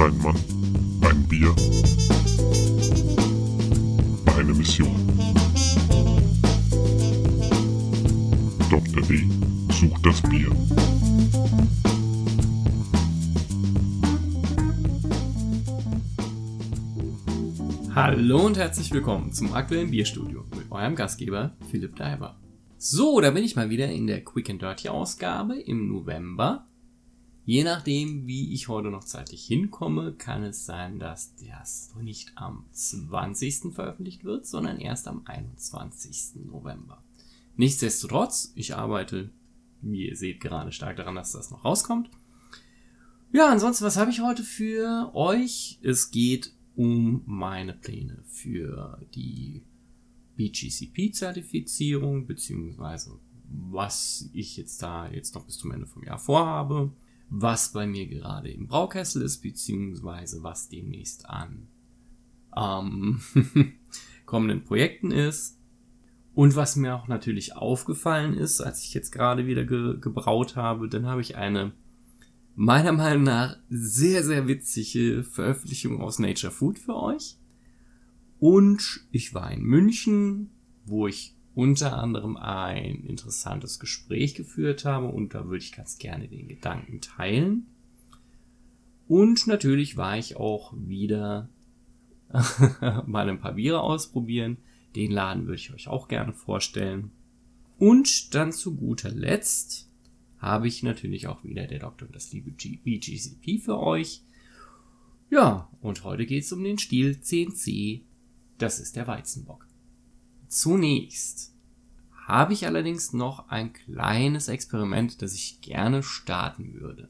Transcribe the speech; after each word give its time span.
Ein 0.00 0.16
Mann, 0.22 0.34
ein 1.02 1.28
Bier, 1.28 1.54
eine 4.34 4.54
Mission. 4.54 4.96
Dr. 8.70 9.02
D 9.02 9.28
sucht 9.70 10.06
das 10.06 10.22
Bier. 10.22 10.50
Hallo 17.94 18.46
und 18.46 18.56
herzlich 18.56 18.90
willkommen 18.92 19.34
zum 19.34 19.52
aktuellen 19.52 19.90
Bierstudio 19.90 20.46
mit 20.56 20.72
eurem 20.72 20.94
Gastgeber 20.94 21.52
Philipp 21.70 21.96
Daiber. 21.96 22.40
So, 22.78 23.20
da 23.20 23.32
bin 23.32 23.44
ich 23.44 23.54
mal 23.54 23.68
wieder 23.68 23.90
in 23.90 24.06
der 24.06 24.24
Quick 24.24 24.48
and 24.48 24.62
Dirty 24.62 24.88
Ausgabe 24.88 25.56
im 25.60 25.88
November. 25.88 26.69
Je 27.46 27.64
nachdem, 27.64 28.26
wie 28.26 28.52
ich 28.52 28.68
heute 28.68 28.90
noch 28.90 29.04
zeitlich 29.04 29.44
hinkomme, 29.44 30.12
kann 30.12 30.44
es 30.44 30.66
sein, 30.66 30.98
dass 30.98 31.34
das 31.36 31.94
nicht 32.00 32.32
am 32.36 32.64
20. 32.72 33.72
veröffentlicht 33.72 34.24
wird, 34.24 34.46
sondern 34.46 34.78
erst 34.78 35.08
am 35.08 35.22
21. 35.24 36.44
November. 36.46 37.02
Nichtsdestotrotz, 37.56 38.52
ich 38.54 38.76
arbeite, 38.76 39.30
wie 39.80 40.08
ihr 40.08 40.16
seht, 40.16 40.40
gerade 40.40 40.72
stark 40.72 40.96
daran, 40.96 41.14
dass 41.14 41.32
das 41.32 41.50
noch 41.50 41.64
rauskommt. 41.64 42.10
Ja, 43.32 43.48
ansonsten, 43.48 43.84
was 43.84 43.96
habe 43.96 44.10
ich 44.10 44.20
heute 44.20 44.42
für 44.42 45.10
euch? 45.14 45.78
Es 45.82 46.10
geht 46.10 46.52
um 46.76 47.22
meine 47.26 47.74
Pläne 47.74 48.22
für 48.26 49.00
die 49.14 49.62
BGCP-Zertifizierung, 50.36 52.26
beziehungsweise 52.26 53.18
was 53.48 54.30
ich 54.32 54.56
jetzt 54.56 54.82
da 54.82 55.08
jetzt 55.08 55.34
noch 55.34 55.44
bis 55.44 55.58
zum 55.58 55.72
Ende 55.72 55.86
vom 55.86 56.04
Jahr 56.04 56.18
vorhabe, 56.18 56.92
was 57.30 57.72
bei 57.72 57.86
mir 57.86 58.06
gerade 58.08 58.50
im 58.50 58.66
Braukessel 58.66 59.22
ist, 59.22 59.40
beziehungsweise 59.40 60.42
was 60.42 60.68
demnächst 60.68 61.30
an 61.30 61.68
ähm, 62.56 63.20
kommenden 64.26 64.64
Projekten 64.64 65.12
ist. 65.12 65.56
Und 66.34 66.56
was 66.56 66.76
mir 66.76 66.94
auch 66.94 67.08
natürlich 67.08 67.56
aufgefallen 67.56 68.34
ist, 68.34 68.60
als 68.60 68.84
ich 68.84 68.94
jetzt 68.94 69.10
gerade 69.10 69.46
wieder 69.46 69.64
ge 69.64 69.98
gebraut 70.00 70.56
habe, 70.56 70.88
dann 70.88 71.06
habe 71.06 71.20
ich 71.20 71.36
eine 71.36 71.72
meiner 72.56 72.92
Meinung 72.92 73.24
nach 73.24 73.56
sehr, 73.68 74.24
sehr 74.24 74.48
witzige 74.48 75.22
Veröffentlichung 75.22 76.00
aus 76.00 76.18
Nature 76.18 76.52
Food 76.52 76.78
für 76.78 76.96
euch. 76.96 77.36
Und 78.38 79.06
ich 79.12 79.34
war 79.34 79.50
in 79.50 79.62
München, 79.62 80.50
wo 80.84 81.06
ich 81.06 81.36
unter 81.60 81.98
anderem 81.98 82.38
ein 82.38 83.04
interessantes 83.04 83.78
Gespräch 83.78 84.34
geführt 84.34 84.86
habe 84.86 85.08
und 85.08 85.34
da 85.34 85.44
würde 85.44 85.62
ich 85.62 85.72
ganz 85.72 85.98
gerne 85.98 86.26
den 86.26 86.48
Gedanken 86.48 87.02
teilen. 87.02 87.66
Und 89.06 89.46
natürlich 89.46 89.98
war 89.98 90.16
ich 90.16 90.36
auch 90.36 90.72
wieder 90.74 91.50
mal 93.06 93.28
ein 93.28 93.40
paar 93.40 93.52
Biere 93.52 93.82
ausprobieren. 93.82 94.56
Den 94.96 95.10
Laden 95.10 95.44
würde 95.44 95.56
ich 95.56 95.74
euch 95.74 95.88
auch 95.88 96.08
gerne 96.08 96.32
vorstellen. 96.32 97.10
Und 97.78 98.34
dann 98.34 98.52
zu 98.52 98.74
guter 98.74 99.10
Letzt 99.10 99.90
habe 100.38 100.66
ich 100.66 100.82
natürlich 100.82 101.26
auch 101.26 101.44
wieder 101.44 101.66
der 101.66 101.80
Doktor 101.80 102.06
und 102.06 102.16
das 102.16 102.32
liebe 102.32 102.52
BGCP 102.52 103.58
für 103.58 103.78
euch. 103.78 104.22
Ja, 105.28 105.68
und 105.82 106.04
heute 106.04 106.24
geht 106.24 106.44
es 106.44 106.52
um 106.52 106.64
den 106.64 106.78
Stil 106.78 107.18
10C 107.22 108.00
das 108.60 108.78
ist 108.78 108.94
der 108.96 109.06
Weizenbock. 109.06 109.66
Zunächst 110.50 111.54
habe 112.26 112.54
ich 112.54 112.66
allerdings 112.66 113.12
noch 113.12 113.50
ein 113.50 113.72
kleines 113.72 114.48
Experiment, 114.48 115.22
das 115.22 115.32
ich 115.32 115.60
gerne 115.60 116.02
starten 116.02 116.74
würde. 116.74 117.08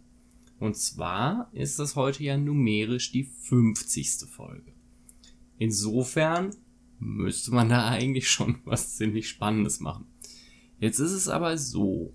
Und 0.58 0.76
zwar 0.76 1.48
ist 1.54 1.78
das 1.78 1.96
heute 1.96 2.22
ja 2.22 2.36
numerisch 2.36 3.12
die 3.12 3.24
50. 3.24 4.28
Folge. 4.28 4.74
Insofern 5.56 6.54
müsste 6.98 7.52
man 7.52 7.70
da 7.70 7.88
eigentlich 7.88 8.28
schon 8.28 8.58
was 8.66 8.96
ziemlich 8.96 9.30
Spannendes 9.30 9.80
machen. 9.80 10.04
Jetzt 10.78 10.98
ist 10.98 11.12
es 11.12 11.28
aber 11.28 11.56
so. 11.56 12.12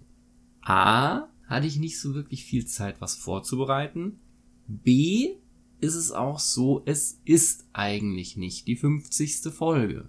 A, 0.62 1.28
hatte 1.48 1.66
ich 1.66 1.80
nicht 1.80 2.00
so 2.00 2.14
wirklich 2.14 2.46
viel 2.46 2.68
Zeit, 2.68 3.02
was 3.02 3.16
vorzubereiten. 3.16 4.20
B, 4.68 5.38
ist 5.80 5.96
es 5.96 6.12
auch 6.12 6.38
so, 6.38 6.84
es 6.86 7.20
ist 7.26 7.68
eigentlich 7.74 8.38
nicht 8.38 8.68
die 8.68 8.76
50. 8.76 9.52
Folge. 9.52 10.08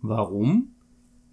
Warum? 0.00 0.74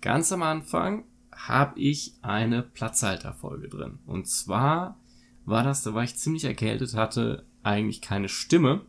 Ganz 0.02 0.32
am 0.32 0.44
Anfang 0.44 1.06
habe 1.32 1.80
ich 1.80 2.14
eine 2.22 2.62
Platzhalterfolge 2.62 3.70
drin. 3.70 4.00
Und 4.06 4.28
zwar 4.28 5.00
war 5.46 5.64
das, 5.64 5.84
da 5.84 5.94
war 5.94 6.04
ich 6.04 6.16
ziemlich 6.16 6.46
erkältet, 6.46 6.96
hatte 6.96 7.46
eigentlich 7.64 8.02
keine 8.02 8.30
Stimme. 8.30 8.82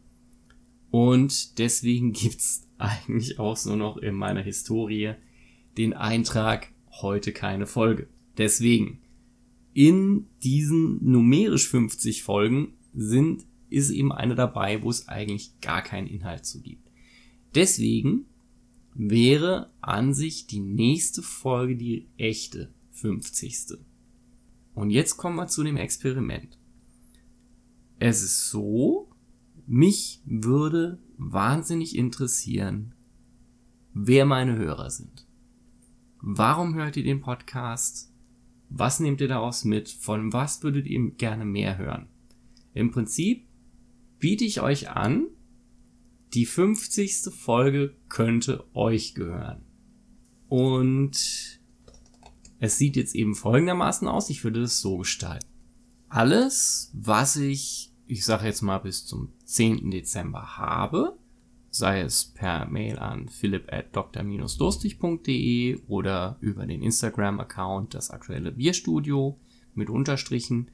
Und 0.90 1.58
deswegen 1.58 2.12
gibt's 2.14 2.68
eigentlich 2.78 3.38
auch 3.38 3.62
nur 3.64 3.76
noch 3.76 3.96
in 3.96 4.14
meiner 4.14 4.42
Historie 4.42 5.14
den 5.76 5.92
Eintrag 5.92 6.68
heute 7.02 7.32
keine 7.32 7.66
Folge. 7.66 8.08
Deswegen, 8.38 9.00
in 9.72 10.26
diesen 10.42 11.04
numerisch 11.04 11.68
50 11.68 12.22
Folgen 12.22 12.74
sind 12.92 13.44
ist 13.70 13.90
eben 13.90 14.12
eine 14.12 14.36
dabei, 14.36 14.82
wo 14.82 14.90
es 14.90 15.08
eigentlich 15.08 15.60
gar 15.60 15.82
keinen 15.82 16.06
Inhalt 16.06 16.46
zu 16.46 16.62
gibt. 16.62 16.88
Deswegen 17.56 18.26
wäre 18.94 19.70
an 19.80 20.14
sich 20.14 20.46
die 20.46 20.60
nächste 20.60 21.22
Folge 21.22 21.76
die 21.76 22.08
echte 22.16 22.72
50. 22.92 23.78
Und 24.74 24.90
jetzt 24.90 25.16
kommen 25.16 25.36
wir 25.36 25.48
zu 25.48 25.62
dem 25.62 25.76
Experiment. 25.76 26.58
Es 27.98 28.22
ist 28.22 28.50
so, 28.50 29.10
mich 29.66 30.20
würde 30.24 30.98
wahnsinnig 31.16 31.96
interessieren, 31.96 32.94
wer 33.92 34.26
meine 34.26 34.56
Hörer 34.56 34.90
sind. 34.90 35.26
Warum 36.20 36.74
hört 36.74 36.96
ihr 36.96 37.04
den 37.04 37.20
Podcast? 37.20 38.12
Was 38.70 38.98
nehmt 38.98 39.20
ihr 39.20 39.28
daraus 39.28 39.64
mit? 39.64 39.88
Von 39.88 40.32
was 40.32 40.62
würdet 40.62 40.86
ihr 40.86 41.10
gerne 41.12 41.44
mehr 41.44 41.78
hören? 41.78 42.08
Im 42.72 42.90
Prinzip 42.90 43.46
biete 44.18 44.44
ich 44.44 44.60
euch 44.60 44.90
an, 44.90 45.26
die 46.34 46.46
50. 46.46 47.32
Folge 47.32 47.94
könnte 48.08 48.64
euch 48.74 49.14
gehören. 49.14 49.62
Und 50.48 51.60
es 52.58 52.78
sieht 52.78 52.96
jetzt 52.96 53.14
eben 53.14 53.34
folgendermaßen 53.34 54.08
aus. 54.08 54.30
Ich 54.30 54.42
würde 54.44 54.62
es 54.62 54.80
so 54.80 54.98
gestalten. 54.98 55.46
Alles, 56.08 56.90
was 56.94 57.36
ich, 57.36 57.92
ich 58.06 58.24
sage 58.24 58.46
jetzt 58.46 58.62
mal 58.62 58.78
bis 58.78 59.04
zum 59.06 59.32
10. 59.44 59.90
Dezember 59.90 60.56
habe, 60.56 61.18
sei 61.70 62.00
es 62.00 62.26
per 62.26 62.66
Mail 62.66 62.98
an 62.98 63.28
philipp 63.28 63.72
at 63.72 63.94
dr-durstig.de 63.96 65.82
oder 65.88 66.36
über 66.40 66.66
den 66.66 66.82
Instagram-Account 66.82 67.94
das 67.94 68.10
aktuelle 68.10 68.52
Bierstudio 68.52 69.40
mit 69.74 69.90
Unterstrichen, 69.90 70.70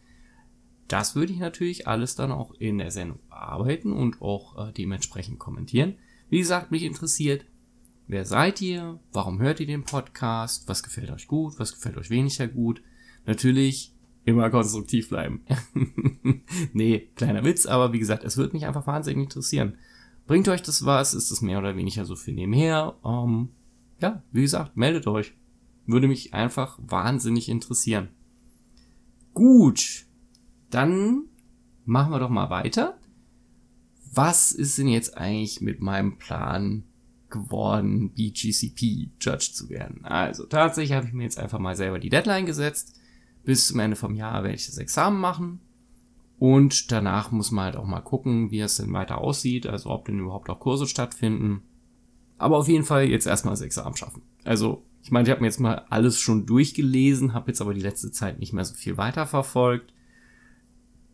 das 0.92 1.14
würde 1.14 1.32
ich 1.32 1.38
natürlich 1.38 1.86
alles 1.86 2.16
dann 2.16 2.32
auch 2.32 2.52
in 2.54 2.78
der 2.78 2.90
Sendung 2.90 3.20
bearbeiten 3.28 3.92
und 3.92 4.20
auch 4.20 4.68
äh, 4.68 4.72
dementsprechend 4.72 5.38
kommentieren. 5.38 5.94
Wie 6.28 6.38
gesagt, 6.38 6.72
mich 6.72 6.82
interessiert, 6.82 7.44
wer 8.08 8.24
seid 8.24 8.60
ihr? 8.60 8.98
Warum 9.12 9.40
hört 9.40 9.60
ihr 9.60 9.66
den 9.66 9.84
Podcast? 9.84 10.68
Was 10.68 10.82
gefällt 10.82 11.10
euch 11.10 11.28
gut? 11.28 11.58
Was 11.58 11.74
gefällt 11.74 11.96
euch 11.96 12.10
weniger 12.10 12.48
gut? 12.48 12.82
Natürlich 13.24 13.94
immer 14.24 14.50
konstruktiv 14.50 15.08
bleiben. 15.08 15.44
nee, 16.72 17.08
kleiner 17.14 17.44
Witz, 17.44 17.66
aber 17.66 17.92
wie 17.92 18.00
gesagt, 18.00 18.24
es 18.24 18.36
würde 18.36 18.54
mich 18.54 18.66
einfach 18.66 18.88
wahnsinnig 18.88 19.24
interessieren. 19.24 19.78
Bringt 20.26 20.48
euch 20.48 20.62
das 20.62 20.84
was? 20.84 21.14
Ist 21.14 21.30
es 21.30 21.40
mehr 21.40 21.58
oder 21.60 21.76
weniger 21.76 22.04
so 22.04 22.16
für 22.16 22.32
nebenher? 22.32 22.96
Ähm, 23.04 23.50
ja, 24.00 24.24
wie 24.32 24.42
gesagt, 24.42 24.76
meldet 24.76 25.06
euch. 25.06 25.34
Würde 25.86 26.08
mich 26.08 26.34
einfach 26.34 26.80
wahnsinnig 26.82 27.48
interessieren. 27.48 28.08
Gut, 29.34 30.06
dann 30.70 31.24
machen 31.84 32.12
wir 32.12 32.18
doch 32.18 32.30
mal 32.30 32.50
weiter. 32.50 32.98
Was 34.12 34.52
ist 34.52 34.78
denn 34.78 34.88
jetzt 34.88 35.16
eigentlich 35.16 35.60
mit 35.60 35.80
meinem 35.80 36.18
Plan 36.18 36.84
geworden, 37.28 38.10
BGCP 38.10 39.10
Judge 39.20 39.50
zu 39.52 39.68
werden? 39.68 40.04
Also 40.04 40.46
tatsächlich 40.46 40.96
habe 40.96 41.06
ich 41.06 41.12
mir 41.12 41.24
jetzt 41.24 41.38
einfach 41.38 41.58
mal 41.58 41.76
selber 41.76 41.98
die 41.98 42.08
Deadline 42.08 42.46
gesetzt. 42.46 42.98
Bis 43.44 43.68
zum 43.68 43.80
Ende 43.80 43.96
vom 43.96 44.14
Jahr 44.14 44.42
werde 44.42 44.56
ich 44.56 44.66
das 44.66 44.78
Examen 44.78 45.20
machen. 45.20 45.60
Und 46.38 46.90
danach 46.90 47.30
muss 47.30 47.50
man 47.50 47.66
halt 47.66 47.76
auch 47.76 47.86
mal 47.86 48.00
gucken, 48.00 48.50
wie 48.50 48.60
es 48.60 48.76
denn 48.76 48.92
weiter 48.92 49.18
aussieht, 49.18 49.66
also 49.66 49.90
ob 49.90 50.06
denn 50.06 50.20
überhaupt 50.20 50.48
auch 50.48 50.58
Kurse 50.58 50.86
stattfinden. 50.86 51.62
Aber 52.38 52.56
auf 52.56 52.68
jeden 52.68 52.84
Fall 52.84 53.04
jetzt 53.04 53.26
erstmal 53.26 53.52
das 53.52 53.60
Examen 53.60 53.94
schaffen. 53.96 54.22
Also, 54.44 54.82
ich 55.02 55.10
meine, 55.10 55.28
ich 55.28 55.30
habe 55.30 55.42
mir 55.42 55.48
jetzt 55.48 55.60
mal 55.60 55.84
alles 55.90 56.18
schon 56.18 56.46
durchgelesen, 56.46 57.34
habe 57.34 57.50
jetzt 57.50 57.60
aber 57.60 57.74
die 57.74 57.82
letzte 57.82 58.10
Zeit 58.10 58.38
nicht 58.38 58.54
mehr 58.54 58.64
so 58.64 58.74
viel 58.74 58.96
weiterverfolgt. 58.96 59.92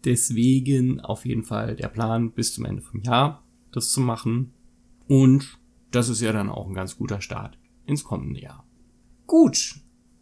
Deswegen 0.06 1.00
auf 1.00 1.26
jeden 1.26 1.42
Fall 1.42 1.76
der 1.76 1.88
Plan, 1.88 2.30
bis 2.30 2.54
zum 2.54 2.64
Ende 2.64 2.80
vom 2.80 3.02
Jahr 3.02 3.42
das 3.72 3.90
zu 3.90 4.00
machen. 4.00 4.52
Und 5.08 5.58
das 5.90 6.08
ist 6.08 6.20
ja 6.20 6.32
dann 6.32 6.48
auch 6.48 6.68
ein 6.68 6.74
ganz 6.74 6.96
guter 6.96 7.20
Start 7.20 7.58
ins 7.86 8.04
kommende 8.04 8.40
Jahr. 8.40 8.64
Gut. 9.26 9.80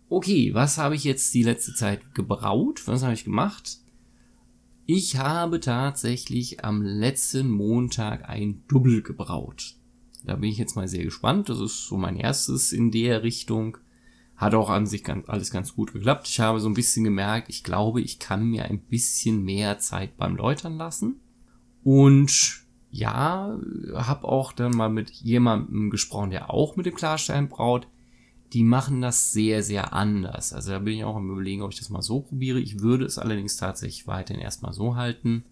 Okay, 0.08 0.54
was 0.54 0.78
habe 0.78 0.94
ich 0.94 1.04
jetzt 1.04 1.32
die 1.34 1.42
letzte 1.42 1.74
Zeit 1.74 2.14
gebraut? 2.14 2.82
Was 2.86 3.02
habe 3.02 3.14
ich 3.14 3.24
gemacht? 3.24 3.78
Ich 4.86 5.16
habe 5.16 5.60
tatsächlich 5.60 6.64
am 6.64 6.82
letzten 6.82 7.50
Montag 7.50 8.28
ein 8.28 8.62
Double 8.68 9.02
gebraut. 9.02 9.76
Da 10.24 10.36
bin 10.36 10.50
ich 10.50 10.58
jetzt 10.58 10.76
mal 10.76 10.88
sehr 10.88 11.04
gespannt. 11.04 11.48
Das 11.50 11.60
ist 11.60 11.86
so 11.86 11.96
mein 11.96 12.16
erstes 12.16 12.72
in 12.72 12.90
der 12.90 13.22
Richtung. 13.22 13.78
Hat 14.36 14.54
auch 14.54 14.68
an 14.68 14.86
sich 14.86 15.04
ganz, 15.04 15.28
alles 15.28 15.50
ganz 15.50 15.74
gut 15.74 15.92
geklappt. 15.92 16.28
Ich 16.28 16.40
habe 16.40 16.60
so 16.60 16.68
ein 16.68 16.74
bisschen 16.74 17.04
gemerkt, 17.04 17.48
ich 17.48 17.62
glaube, 17.62 18.00
ich 18.00 18.18
kann 18.18 18.48
mir 18.48 18.64
ein 18.64 18.80
bisschen 18.80 19.44
mehr 19.44 19.78
Zeit 19.78 20.16
beim 20.16 20.36
Läutern 20.36 20.76
lassen. 20.76 21.20
Und 21.84 22.64
ja, 22.90 23.58
habe 23.92 24.28
auch 24.28 24.52
dann 24.52 24.72
mal 24.72 24.88
mit 24.88 25.10
jemandem 25.10 25.90
gesprochen, 25.90 26.30
der 26.30 26.52
auch 26.52 26.76
mit 26.76 26.86
dem 26.86 26.94
Klarstein 26.94 27.48
braut. 27.48 27.88
Die 28.52 28.62
machen 28.62 29.00
das 29.00 29.32
sehr, 29.32 29.62
sehr 29.62 29.92
anders. 29.92 30.52
Also 30.52 30.70
da 30.70 30.78
bin 30.78 30.94
ich 30.94 31.04
auch 31.04 31.16
am 31.16 31.30
überlegen, 31.30 31.62
ob 31.62 31.72
ich 31.72 31.78
das 31.78 31.90
mal 31.90 32.02
so 32.02 32.20
probiere. 32.20 32.60
Ich 32.60 32.80
würde 32.80 33.04
es 33.04 33.18
allerdings 33.18 33.56
tatsächlich 33.56 34.06
weiterhin 34.06 34.40
erstmal 34.40 34.72
so 34.72 34.94
halten, 34.94 35.44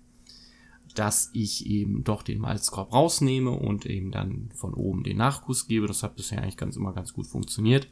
dass 0.94 1.30
ich 1.32 1.66
eben 1.66 2.04
doch 2.04 2.22
den 2.22 2.38
Malzkorb 2.38 2.92
rausnehme 2.92 3.50
und 3.50 3.86
eben 3.86 4.12
dann 4.12 4.50
von 4.54 4.72
oben 4.72 5.02
den 5.02 5.16
Nachguss 5.16 5.66
gebe. 5.66 5.88
Das 5.88 6.04
hat 6.04 6.14
bisher 6.14 6.42
eigentlich 6.42 6.56
ganz 6.56 6.76
immer 6.76 6.92
ganz 6.92 7.12
gut 7.12 7.26
funktioniert. 7.26 7.88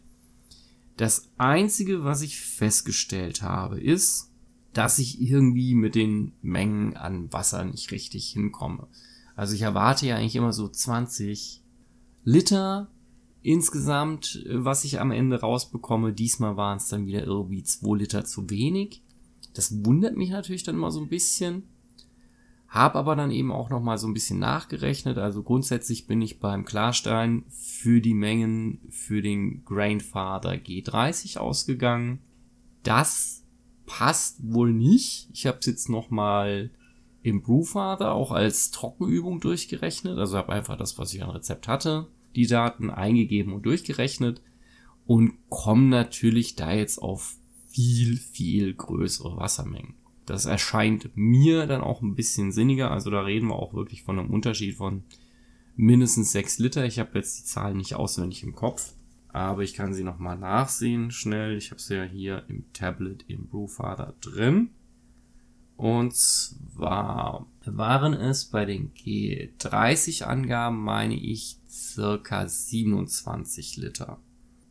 Das 0.96 1.30
einzige, 1.38 2.04
was 2.04 2.22
ich 2.22 2.40
festgestellt 2.40 3.42
habe, 3.42 3.80
ist, 3.80 4.30
dass 4.72 4.98
ich 4.98 5.20
irgendwie 5.20 5.74
mit 5.74 5.94
den 5.94 6.32
Mengen 6.42 6.96
an 6.96 7.32
Wasser 7.32 7.64
nicht 7.64 7.90
richtig 7.90 8.28
hinkomme. 8.28 8.86
Also 9.34 9.54
ich 9.54 9.62
erwarte 9.62 10.06
ja 10.06 10.16
eigentlich 10.16 10.36
immer 10.36 10.52
so 10.52 10.68
20 10.68 11.62
Liter 12.24 12.90
insgesamt, 13.42 14.44
was 14.52 14.84
ich 14.84 15.00
am 15.00 15.10
Ende 15.10 15.40
rausbekomme. 15.40 16.12
Diesmal 16.12 16.56
waren 16.56 16.76
es 16.76 16.88
dann 16.88 17.06
wieder 17.06 17.24
irgendwie 17.24 17.62
2 17.62 17.96
Liter 17.96 18.24
zu 18.24 18.50
wenig. 18.50 19.02
Das 19.54 19.84
wundert 19.84 20.16
mich 20.16 20.30
natürlich 20.30 20.62
dann 20.62 20.76
immer 20.76 20.90
so 20.90 21.00
ein 21.00 21.08
bisschen. 21.08 21.64
Hab 22.70 22.94
aber 22.94 23.16
dann 23.16 23.32
eben 23.32 23.50
auch 23.50 23.68
noch 23.68 23.82
mal 23.82 23.98
so 23.98 24.06
ein 24.06 24.14
bisschen 24.14 24.38
nachgerechnet. 24.38 25.18
Also 25.18 25.42
grundsätzlich 25.42 26.06
bin 26.06 26.22
ich 26.22 26.38
beim 26.38 26.64
Klarstein 26.64 27.44
für 27.48 28.00
die 28.00 28.14
Mengen 28.14 28.78
für 28.90 29.22
den 29.22 29.64
Grainfather 29.64 30.52
G30 30.52 31.38
ausgegangen. 31.38 32.20
Das 32.84 33.42
passt 33.86 34.38
wohl 34.40 34.72
nicht. 34.72 35.28
Ich 35.32 35.48
habe 35.48 35.58
es 35.58 35.66
jetzt 35.66 35.88
noch 35.88 36.10
mal 36.10 36.70
im 37.24 37.42
Brewfather 37.42 38.12
auch 38.12 38.30
als 38.30 38.70
Trockenübung 38.70 39.40
durchgerechnet. 39.40 40.16
Also 40.16 40.38
habe 40.38 40.52
einfach 40.52 40.76
das, 40.76 40.96
was 40.96 41.12
ich 41.12 41.24
an 41.24 41.30
Rezept 41.30 41.66
hatte, 41.66 42.06
die 42.36 42.46
Daten 42.46 42.88
eingegeben 42.88 43.52
und 43.52 43.66
durchgerechnet 43.66 44.42
und 45.06 45.32
komme 45.48 45.86
natürlich 45.86 46.54
da 46.54 46.72
jetzt 46.72 46.98
auf 46.98 47.34
viel, 47.66 48.16
viel 48.16 48.74
größere 48.74 49.36
Wassermengen. 49.36 49.94
Das 50.30 50.44
erscheint 50.46 51.10
mir 51.16 51.66
dann 51.66 51.80
auch 51.80 52.02
ein 52.02 52.14
bisschen 52.14 52.52
sinniger. 52.52 52.92
Also 52.92 53.10
da 53.10 53.22
reden 53.22 53.48
wir 53.48 53.56
auch 53.56 53.74
wirklich 53.74 54.04
von 54.04 54.16
einem 54.16 54.30
Unterschied 54.30 54.76
von 54.76 55.02
mindestens 55.74 56.30
6 56.30 56.60
Liter. 56.60 56.84
Ich 56.84 57.00
habe 57.00 57.10
jetzt 57.14 57.40
die 57.40 57.44
Zahlen 57.46 57.78
nicht 57.78 57.96
auswendig 57.96 58.44
im 58.44 58.54
Kopf, 58.54 58.92
aber 59.28 59.64
ich 59.64 59.74
kann 59.74 59.92
sie 59.92 60.04
nochmal 60.04 60.38
nachsehen 60.38 61.10
schnell. 61.10 61.56
Ich 61.56 61.72
habe 61.72 61.80
sie 61.80 61.96
ja 61.96 62.04
hier 62.04 62.44
im 62.46 62.72
Tablet 62.72 63.24
im 63.26 63.48
Brewfather 63.48 64.14
drin. 64.20 64.70
Und 65.76 66.14
zwar 66.14 67.48
waren 67.64 68.12
es 68.12 68.44
bei 68.44 68.64
den 68.64 68.94
G30 68.94 70.22
Angaben, 70.22 70.80
meine 70.80 71.16
ich, 71.16 71.56
circa 71.68 72.46
27 72.46 73.78
Liter. 73.78 74.20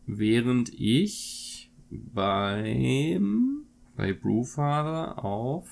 Während 0.05 0.69
ich 0.73 1.69
beim 1.89 3.65
bei 3.99 4.13
Brewfather 4.13 5.25
auf, 5.25 5.67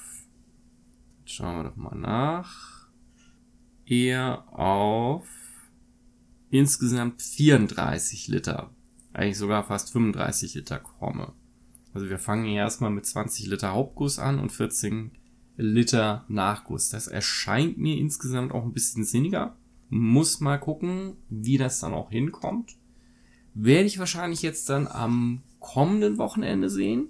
schauen 1.24 1.60
wir 1.60 1.70
doch 1.70 1.78
mal 1.78 1.96
nach, 1.96 2.90
eher 3.86 4.44
auf 4.52 5.26
insgesamt 6.50 7.22
34 7.22 8.28
Liter, 8.28 8.72
eigentlich 9.14 9.38
sogar 9.38 9.64
fast 9.64 9.94
35 9.94 10.56
Liter 10.56 10.78
komme. 10.78 11.32
Also 11.94 12.10
wir 12.10 12.20
fangen 12.20 12.48
erstmal 12.48 12.92
mit 12.92 13.06
20 13.06 13.48
Liter 13.48 13.72
Hauptguss 13.72 14.20
an 14.20 14.40
und 14.40 14.52
14 14.52 15.12
Liter 15.56 16.26
Nachguss. 16.28 16.90
Das 16.90 17.08
erscheint 17.08 17.78
mir 17.78 17.98
insgesamt 17.98 18.52
auch 18.52 18.66
ein 18.66 18.74
bisschen 18.74 19.06
sinniger. 19.06 19.56
Muss 19.88 20.42
mal 20.42 20.58
gucken, 20.58 21.16
wie 21.30 21.58
das 21.58 21.80
dann 21.80 21.94
auch 21.94 22.12
hinkommt. 22.12 22.76
Werde 23.54 23.88
ich 23.88 24.00
wahrscheinlich 24.00 24.42
jetzt 24.42 24.68
dann 24.68 24.86
am 24.86 25.44
kommenden 25.62 26.18
Wochenende 26.18 26.70
sehen. 26.70 27.08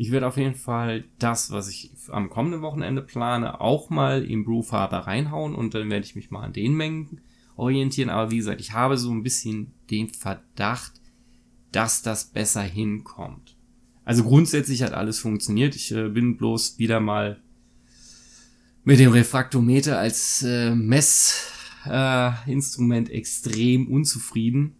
Ich 0.00 0.12
werde 0.12 0.28
auf 0.28 0.36
jeden 0.36 0.54
Fall 0.54 1.06
das, 1.18 1.50
was 1.50 1.68
ich 1.68 1.90
am 2.12 2.30
kommenden 2.30 2.62
Wochenende 2.62 3.02
plane, 3.02 3.60
auch 3.60 3.90
mal 3.90 4.24
im 4.24 4.44
Brewfather 4.44 4.98
reinhauen 4.98 5.56
und 5.56 5.74
dann 5.74 5.90
werde 5.90 6.06
ich 6.06 6.14
mich 6.14 6.30
mal 6.30 6.44
an 6.44 6.52
den 6.52 6.74
Mengen 6.74 7.20
orientieren. 7.56 8.08
Aber 8.08 8.30
wie 8.30 8.36
gesagt, 8.36 8.60
ich 8.60 8.74
habe 8.74 8.96
so 8.96 9.10
ein 9.10 9.24
bisschen 9.24 9.72
den 9.90 10.08
Verdacht, 10.08 10.92
dass 11.72 12.02
das 12.02 12.26
besser 12.26 12.62
hinkommt. 12.62 13.56
Also 14.04 14.22
grundsätzlich 14.22 14.84
hat 14.84 14.92
alles 14.92 15.18
funktioniert. 15.18 15.74
Ich 15.74 15.90
äh, 15.90 16.08
bin 16.08 16.36
bloß 16.36 16.78
wieder 16.78 17.00
mal 17.00 17.40
mit 18.84 19.00
dem 19.00 19.10
Refraktometer 19.10 19.98
als 19.98 20.44
äh, 20.44 20.76
Messinstrument 20.76 23.10
äh, 23.10 23.14
extrem 23.14 23.88
unzufrieden. 23.88 24.76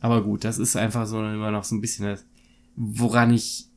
Aber 0.00 0.22
gut, 0.22 0.44
das 0.44 0.58
ist 0.58 0.76
einfach 0.76 1.06
so 1.06 1.20
immer 1.20 1.52
noch 1.52 1.64
so 1.64 1.74
ein 1.74 1.80
bisschen 1.80 2.04
das, 2.04 2.26
woran 2.76 3.32
ich 3.32 3.67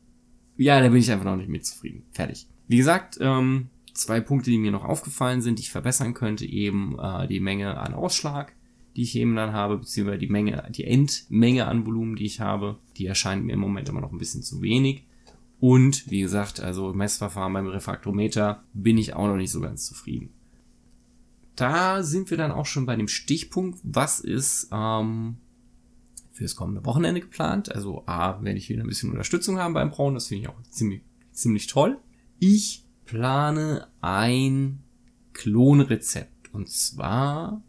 ja, 0.58 0.80
da 0.80 0.90
bin 0.90 1.00
ich 1.00 1.12
einfach 1.12 1.26
noch 1.26 1.38
nicht 1.38 1.50
mit 1.50 1.66
zufrieden. 1.66 2.04
Fertig. 2.12 2.48
Wie 2.68 2.78
gesagt, 2.78 3.18
ähm, 3.22 3.70
zwei 3.94 4.22
Punkte, 4.22 4.52
die 4.52 4.58
mir 4.58 4.72
noch 4.72 4.86
aufgefallen 4.86 5.42
sind, 5.42 5.60
die 5.60 5.64
ich 5.64 5.72
verbessern 5.72 6.14
könnte, 6.14 6.46
eben 6.46 6.98
äh, 7.00 7.28
die 7.28 7.40
Menge 7.40 7.78
an 7.78 7.94
Ausschlag, 7.94 8.54
die 8.96 9.04
ich 9.04 9.16
eben 9.16 9.36
dann 9.36 9.54
habe, 9.54 9.78
beziehungsweise 9.78 10.20
die 10.20 10.30
Menge, 10.30 10.68
die 10.70 10.86
Endmenge 10.86 11.68
an 11.68 11.86
Volumen, 11.86 12.16
die 12.16 12.26
ich 12.26 12.40
habe, 12.40 12.78
die 12.98 13.06
erscheint 13.06 13.46
mir 13.46 13.54
im 13.54 13.60
Moment 13.60 13.90
immer 13.90 14.02
noch 14.02 14.12
ein 14.12 14.18
bisschen 14.18 14.44
zu 14.44 14.62
wenig. 14.62 15.06
Und 15.60 16.10
wie 16.10 16.22
gesagt, 16.22 16.60
also 16.60 16.94
Messverfahren 16.94 17.54
beim 17.54 17.68
Refraktometer 17.68 18.64
bin 18.74 18.98
ich 18.98 19.14
auch 19.14 19.28
noch 19.28 19.38
nicht 19.38 19.52
so 19.52 19.62
ganz 19.62 19.86
zufrieden. 19.86 20.30
Da 21.56 22.02
sind 22.02 22.32
wir 22.32 22.38
dann 22.38 22.52
auch 22.52 22.66
schon 22.66 22.86
bei 22.86 22.96
dem 22.96 23.08
Stichpunkt, 23.08 23.80
was 23.84 24.20
ist 24.20 24.70
ähm, 24.72 25.38
fürs 26.32 26.56
kommende 26.56 26.86
Wochenende 26.86 27.22
geplant. 27.22 27.74
Also 27.74 28.04
A, 28.06 28.42
werde 28.42 28.58
ich 28.58 28.70
wieder 28.70 28.84
ein 28.84 28.88
bisschen 28.88 29.12
Unterstützung 29.12 29.58
haben 29.58 29.74
beim 29.74 29.92
Brauen, 29.92 30.14
das 30.14 30.28
finde 30.28 30.44
ich 30.44 30.50
auch 30.50 30.62
ziemlich, 30.70 31.02
ziemlich 31.32 31.68
toll. 31.68 31.98
Ich 32.40 32.86
plane 33.06 33.88
ein 34.02 34.84
Klonrezept 35.34 36.54
und 36.54 36.70
zwar 36.70 37.62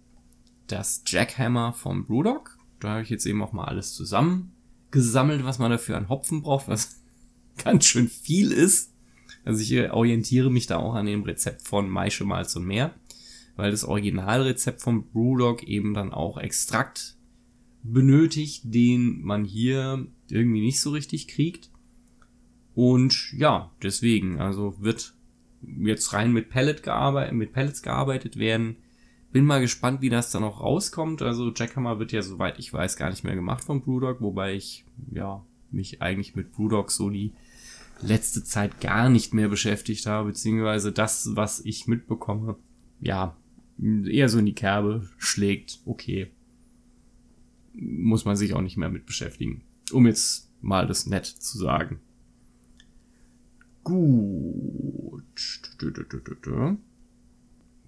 das 0.67 1.03
Jackhammer 1.07 1.73
vom 1.73 2.07
Brewdog. 2.07 2.57
Da 2.81 2.91
habe 2.91 3.03
ich 3.03 3.11
jetzt 3.11 3.27
eben 3.27 3.43
auch 3.43 3.53
mal 3.53 3.65
alles 3.65 3.95
zusammengesammelt, 3.95 5.45
was 5.45 5.59
man 5.59 5.71
dafür 5.71 5.97
an 5.97 6.09
Hopfen 6.09 6.43
braucht, 6.43 6.69
was 6.69 7.01
ganz 7.63 7.85
schön 7.85 8.09
viel 8.09 8.53
ist. 8.53 8.93
Also 9.45 9.61
ich 9.61 9.91
orientiere 9.91 10.51
mich 10.51 10.67
da 10.67 10.77
auch 10.77 10.95
an 10.95 11.07
dem 11.07 11.25
Rezept 11.25 11.63
von 11.63 11.89
Maische 11.89 12.25
Malz 12.25 12.55
und 12.55 12.65
mehr, 12.65 12.95
weil 13.57 13.73
das 13.73 13.85
Originalrezept 13.85 14.81
vom 14.81 15.11
Brewdog 15.11 15.65
eben 15.65 15.95
dann 15.95 16.13
auch 16.13 16.39
Extrakt 16.39 17.17
benötigt, 17.83 18.63
den 18.65 19.23
man 19.23 19.45
hier 19.45 20.07
irgendwie 20.31 20.61
nicht 20.61 20.81
so 20.81 20.91
richtig 20.91 21.29
kriegt. 21.29 21.71
Und 22.75 23.33
ja, 23.37 23.71
deswegen, 23.83 24.41
also 24.41 24.75
wird 24.81 25.15
jetzt 25.63 26.13
rein 26.13 26.33
mit 26.33 26.49
Pellet 26.49 26.83
gearbeitet, 26.83 27.35
mit 27.35 27.53
Pellets 27.53 27.83
gearbeitet 27.83 28.37
werden. 28.37 28.77
Bin 29.33 29.45
mal 29.45 29.61
gespannt, 29.61 30.01
wie 30.01 30.11
das 30.11 30.31
dann 30.31 30.45
auch 30.45 30.61
rauskommt. 30.61 31.23
Also 31.23 31.53
Jackhammer 31.55 31.99
wird 31.99 32.13
ja, 32.13 32.23
soweit 32.23 32.59
ich 32.59 32.73
weiß, 32.73 32.97
gar 32.97 33.11
nicht 33.11 33.25
mehr 33.25 33.35
gemacht 33.35 33.65
von 33.65 33.83
Brewdog, 33.83 34.21
wobei 34.21 34.55
ich, 34.55 34.85
ja, 35.11 35.45
mich 35.71 36.03
eigentlich 36.03 36.37
mit 36.37 36.53
Brewdog 36.53 36.91
so 36.91 37.09
die 37.11 37.33
letzte 38.03 38.45
Zeit 38.45 38.81
gar 38.81 39.09
nicht 39.09 39.33
mehr 39.33 39.49
beschäftigt 39.49 40.07
habe, 40.07 40.29
beziehungsweise 40.29 40.93
das, 40.93 41.31
was 41.35 41.61
ich 41.61 41.87
mitbekomme, 41.87 42.57
ja, 43.01 43.37
eher 43.79 44.29
so 44.29 44.39
in 44.39 44.47
die 44.47 44.55
Kerbe 44.55 45.09
schlägt. 45.19 45.81
Okay, 45.87 46.31
muss 48.03 48.25
man 48.25 48.37
sich 48.37 48.55
auch 48.55 48.61
nicht 48.61 48.77
mehr 48.77 48.91
mit 48.91 49.07
beschäftigen. 49.07 49.63
Um 49.93 50.07
jetzt 50.07 50.51
mal 50.61 50.87
das 50.87 51.07
nett 51.07 51.27
zu 51.27 51.59
sagen. 51.59 52.01
Gut. 53.85 55.23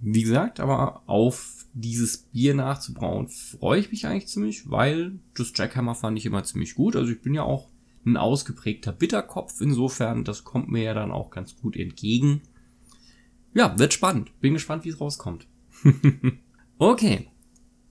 Wie 0.00 0.23
gesagt, 0.23 0.61
aber 0.61 1.02
auf 1.06 1.66
dieses 1.73 2.18
Bier 2.18 2.54
nachzubrauen 2.54 3.28
freue 3.28 3.80
ich 3.80 3.90
mich 3.90 4.06
eigentlich 4.06 4.28
ziemlich, 4.28 4.71
weil 4.71 5.18
das 5.35 5.52
Jackhammer 5.54 5.94
fand 5.94 6.18
ich 6.18 6.26
immer 6.26 6.44
ziemlich 6.44 6.75
gut. 6.75 6.97
Also 6.97 7.12
ich 7.12 7.23
bin 7.23 7.35
ja 7.35 7.42
auch 7.42 7.68
ein 8.04 8.16
ausgeprägter 8.16 8.92
Bitterkopf. 8.92 9.61
Insofern, 9.61 10.25
das 10.25 10.44
kommt 10.44 10.68
mir 10.68 10.83
ja 10.83 10.94
dann 10.94 11.11
auch 11.11 11.30
ganz 11.30 11.56
gut 11.56 11.76
entgegen. 11.76 12.42
Ja, 13.54 13.78
wird 13.78 13.94
spannend. 13.94 14.38
Bin 14.40 14.54
gespannt, 14.54 14.85
wie 14.85 14.90
es 14.90 15.00
rauskommt. 15.00 15.47
okay. 16.78 17.28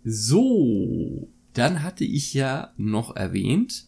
So. 0.03 1.30
Dann 1.53 1.83
hatte 1.83 2.03
ich 2.03 2.33
ja 2.33 2.74
noch 2.77 3.15
erwähnt, 3.15 3.88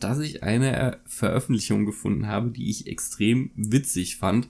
dass 0.00 0.20
ich 0.20 0.42
eine 0.42 1.00
Veröffentlichung 1.06 1.86
gefunden 1.86 2.26
habe, 2.26 2.50
die 2.50 2.70
ich 2.70 2.86
extrem 2.86 3.50
witzig 3.56 4.16
fand. 4.16 4.48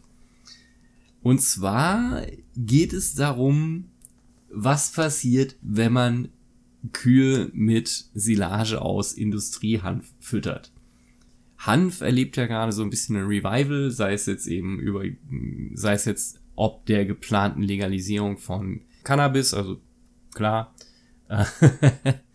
Und 1.23 1.40
zwar 1.40 2.23
geht 2.56 2.92
es 2.92 3.14
darum, 3.14 3.87
was 4.50 4.92
passiert, 4.92 5.56
wenn 5.62 5.92
man 5.92 6.28
Kühe 6.92 7.50
mit 7.52 8.06
Silage 8.14 8.80
aus 8.80 9.12
Industriehanf 9.12 10.12
füttert. 10.20 10.73
Hanf 11.58 12.00
erlebt 12.00 12.37
ja 12.37 12.46
gerade 12.46 12.73
so 12.73 12.82
ein 12.82 12.90
bisschen 12.90 13.16
ein 13.16 13.26
Revival, 13.26 13.90
sei 13.90 14.12
es 14.12 14.26
jetzt 14.26 14.46
eben 14.46 14.78
über, 14.78 15.04
sei 15.75 15.94
es 15.94 16.04
jetzt 16.04 16.40
ob 16.54 16.87
der 16.87 17.04
geplanten 17.04 17.62
Legalisierung 17.62 18.38
von 18.38 18.80
Cannabis, 19.04 19.52
also 19.52 19.80
klar, 20.35 20.75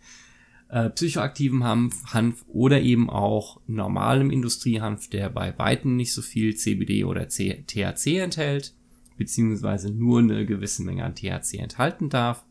äh, 0.72 0.88
psychoaktiven 0.88 1.64
Hanf, 1.64 2.02
Hanf 2.14 2.44
oder 2.48 2.80
eben 2.80 3.10
auch 3.10 3.60
normalem 3.66 4.30
Industriehanf, 4.30 5.08
der 5.08 5.28
bei 5.28 5.56
weitem 5.58 5.96
nicht 5.96 6.14
so 6.14 6.22
viel 6.22 6.56
CBD 6.56 7.04
oder 7.04 7.28
C 7.28 7.62
THC 7.66 8.18
enthält, 8.18 8.74
beziehungsweise 9.18 9.90
nur 9.90 10.20
eine 10.20 10.46
gewisse 10.46 10.82
Menge 10.82 11.04
an 11.04 11.14
THC 11.14 11.58
enthalten 11.58 12.08
darf. 12.08 12.46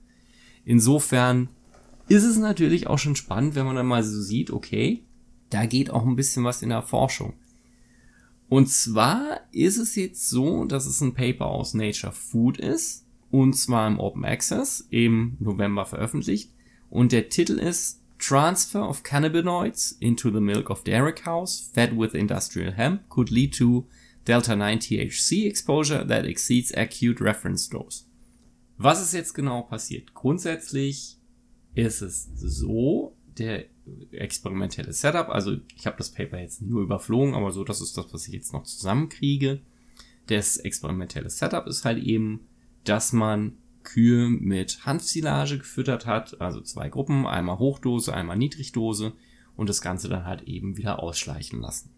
Insofern 0.65 1.49
ist 2.09 2.23
es 2.23 2.37
natürlich 2.37 2.85
auch 2.85 2.99
schon 2.99 3.15
spannend, 3.15 3.55
wenn 3.55 3.65
man 3.65 3.75
dann 3.75 3.87
mal 3.87 4.03
so 4.03 4.21
sieht, 4.21 4.51
okay, 4.51 5.03
da 5.49 5.65
geht 5.65 5.89
auch 5.89 6.05
ein 6.05 6.15
bisschen 6.15 6.43
was 6.43 6.61
in 6.61 6.69
der 6.69 6.83
Forschung. 6.83 7.33
Und 8.49 8.69
zwar 8.69 9.39
ist 9.51 9.77
es 9.77 9.95
jetzt 9.95 10.29
so, 10.29 10.65
dass 10.65 10.85
es 10.85 11.01
ein 11.01 11.15
Paper 11.15 11.47
aus 11.47 11.73
Nature 11.73 12.13
Food 12.13 12.59
ist, 12.59 13.07
und 13.31 13.55
zwar 13.55 13.87
im 13.87 13.99
Open 13.99 14.25
Access 14.25 14.85
im 14.91 15.37
November 15.39 15.85
veröffentlicht. 15.85 16.51
Und 16.89 17.13
der 17.13 17.29
Titel 17.29 17.53
ist 17.53 18.00
Transfer 18.21 18.79
of 18.79 19.03
cannabinoids 19.03 19.95
into 19.99 20.29
the 20.29 20.39
milk 20.39 20.69
of 20.69 20.83
dairy 20.83 21.11
cows 21.11 21.71
fed 21.73 21.97
with 21.97 22.13
industrial 22.13 22.71
hemp 22.71 23.09
could 23.09 23.31
lead 23.31 23.51
to 23.53 23.87
Delta 24.25 24.55
9 24.55 24.77
THC 24.77 25.47
exposure 25.47 26.03
that 26.05 26.25
exceeds 26.25 26.71
acute 26.77 27.19
reference 27.19 27.67
dose. 27.67 28.05
Was 28.77 29.01
ist 29.01 29.13
jetzt 29.13 29.33
genau 29.33 29.63
passiert? 29.63 30.13
Grundsätzlich 30.13 31.17
ist 31.73 32.01
es 32.01 32.29
so, 32.35 33.15
der 33.37 33.65
experimentelle 34.11 34.93
Setup, 34.93 35.29
also 35.29 35.57
ich 35.75 35.87
habe 35.87 35.97
das 35.97 36.11
Paper 36.11 36.39
jetzt 36.39 36.61
nur 36.61 36.83
überflogen, 36.83 37.33
aber 37.33 37.51
so, 37.51 37.63
das 37.63 37.81
ist 37.81 37.97
das, 37.97 38.13
was 38.13 38.27
ich 38.27 38.35
jetzt 38.35 38.53
noch 38.53 38.63
zusammenkriege. 38.63 39.61
Das 40.27 40.57
experimentelle 40.57 41.31
Setup 41.31 41.65
ist 41.65 41.85
halt 41.85 42.03
eben, 42.03 42.47
dass 42.83 43.13
man 43.13 43.57
Kühe 43.83 44.29
mit 44.29 44.85
Hanfsilage 44.85 45.57
gefüttert 45.57 46.05
hat, 46.05 46.39
also 46.39 46.61
zwei 46.61 46.89
Gruppen, 46.89 47.25
einmal 47.25 47.59
Hochdose, 47.59 48.13
einmal 48.13 48.38
Niedrigdose 48.38 49.13
und 49.55 49.69
das 49.69 49.81
Ganze 49.81 50.09
dann 50.09 50.25
halt 50.25 50.43
eben 50.43 50.77
wieder 50.77 51.01
ausschleichen 51.01 51.61
lassen. 51.61 51.91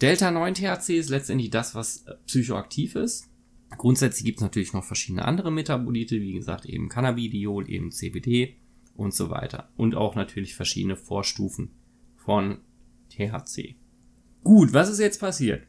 Delta 0.00 0.30
9 0.30 0.54
THC 0.54 0.98
ist 0.98 1.10
letztendlich 1.10 1.50
das, 1.50 1.74
was 1.74 2.04
psychoaktiv 2.26 2.96
ist. 2.96 3.28
Grundsätzlich 3.76 4.24
gibt 4.24 4.38
es 4.38 4.42
natürlich 4.42 4.72
noch 4.72 4.84
verschiedene 4.84 5.24
andere 5.24 5.50
Metabolite, 5.50 6.20
wie 6.20 6.32
gesagt 6.32 6.66
eben 6.66 6.88
Cannabidiol, 6.88 7.70
eben 7.70 7.90
CBD 7.90 8.56
und 8.94 9.14
so 9.14 9.30
weiter. 9.30 9.70
Und 9.76 9.94
auch 9.94 10.14
natürlich 10.14 10.54
verschiedene 10.54 10.96
Vorstufen 10.96 11.70
von 12.16 12.58
THC. 13.10 13.76
Gut, 14.44 14.72
was 14.72 14.90
ist 14.90 14.98
jetzt 14.98 15.20
passiert? 15.20 15.66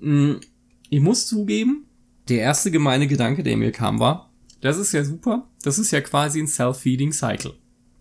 Hm, 0.00 0.40
ich 0.88 1.00
muss 1.00 1.26
zugeben, 1.26 1.86
der 2.28 2.40
erste 2.40 2.70
gemeine 2.70 3.06
Gedanke, 3.06 3.42
der 3.42 3.56
mir 3.56 3.72
kam, 3.72 3.98
war, 3.98 4.29
das 4.60 4.78
ist 4.78 4.92
ja 4.92 5.04
super, 5.04 5.48
das 5.62 5.78
ist 5.78 5.90
ja 5.90 6.00
quasi 6.00 6.40
ein 6.40 6.46
Self-Feeding 6.46 7.12
Cycle. 7.12 7.54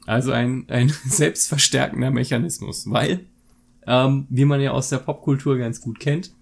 Also 0.06 0.32
ein, 0.32 0.66
ein 0.70 0.90
selbstverstärkender 1.06 2.12
Mechanismus, 2.12 2.90
weil, 2.90 3.26
ähm, 3.86 4.28
wie 4.30 4.46
man 4.46 4.62
ja 4.62 4.72
aus 4.72 4.90
der 4.90 4.98
Popkultur 4.98 5.58
ganz 5.58 5.82
gut 5.82 6.00
kennt, 6.00 6.34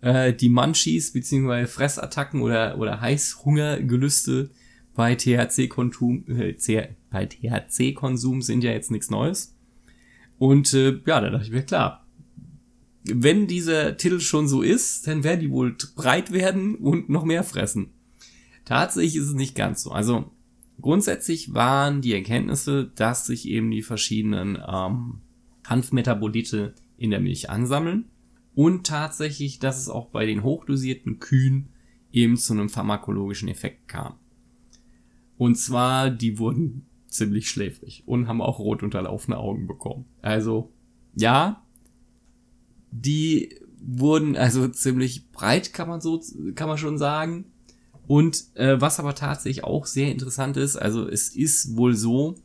äh, 0.00 0.32
die 0.32 0.48
Munchies 0.48 1.12
beziehungsweise 1.12 1.66
Fressattacken 1.70 2.42
oder, 2.42 2.78
oder 2.78 3.00
Heißhungergelüste 3.00 4.50
bei 4.94 5.14
THC-Konsum 5.14 6.24
äh, 6.28 6.88
bei 7.10 7.26
THC-Konsum 7.26 8.42
sind 8.42 8.62
ja 8.62 8.72
jetzt 8.72 8.90
nichts 8.90 9.10
Neues. 9.10 9.56
Und 10.38 10.74
äh, 10.74 11.00
ja, 11.06 11.20
da 11.20 11.30
dachte 11.30 11.44
ich 11.44 11.50
mir, 11.50 11.62
klar, 11.62 12.04
wenn 13.04 13.46
dieser 13.46 13.96
Titel 13.96 14.20
schon 14.20 14.48
so 14.48 14.62
ist, 14.62 15.06
dann 15.06 15.24
werden 15.24 15.40
die 15.40 15.50
wohl 15.50 15.76
breit 15.94 16.32
werden 16.32 16.74
und 16.74 17.08
noch 17.08 17.24
mehr 17.24 17.44
fressen. 17.44 17.93
Tatsächlich 18.64 19.16
ist 19.16 19.28
es 19.28 19.34
nicht 19.34 19.54
ganz 19.54 19.82
so. 19.82 19.90
Also 19.90 20.30
grundsätzlich 20.80 21.54
waren 21.54 22.00
die 22.00 22.14
Erkenntnisse, 22.14 22.90
dass 22.94 23.26
sich 23.26 23.48
eben 23.48 23.70
die 23.70 23.82
verschiedenen 23.82 24.58
ähm, 24.66 25.20
Hanfmetabolite 25.66 26.74
in 26.96 27.10
der 27.10 27.20
Milch 27.20 27.50
ansammeln 27.50 28.06
und 28.54 28.86
tatsächlich, 28.86 29.58
dass 29.58 29.78
es 29.78 29.88
auch 29.88 30.08
bei 30.08 30.26
den 30.26 30.42
hochdosierten 30.42 31.18
Kühen 31.18 31.70
eben 32.12 32.36
zu 32.36 32.52
einem 32.52 32.68
pharmakologischen 32.68 33.48
Effekt 33.48 33.88
kam. 33.88 34.14
Und 35.36 35.56
zwar, 35.56 36.10
die 36.10 36.38
wurden 36.38 36.86
ziemlich 37.08 37.48
schläfrig 37.48 38.04
und 38.06 38.28
haben 38.28 38.40
auch 38.40 38.58
rot 38.58 38.82
unterlaufene 38.82 39.36
Augen 39.36 39.66
bekommen. 39.66 40.04
Also, 40.22 40.72
ja, 41.14 41.62
die 42.90 43.58
wurden 43.80 44.36
also 44.36 44.68
ziemlich 44.68 45.30
breit, 45.30 45.72
kann 45.72 45.88
man 45.88 46.00
so, 46.00 46.20
kann 46.54 46.68
man 46.68 46.78
schon 46.78 46.98
sagen. 46.98 47.46
Und 48.06 48.44
äh, 48.54 48.80
was 48.80 49.00
aber 49.00 49.14
tatsächlich 49.14 49.64
auch 49.64 49.86
sehr 49.86 50.10
interessant 50.10 50.56
ist, 50.56 50.76
also 50.76 51.08
es 51.08 51.28
ist 51.28 51.76
wohl 51.76 51.94
so, 51.94 52.36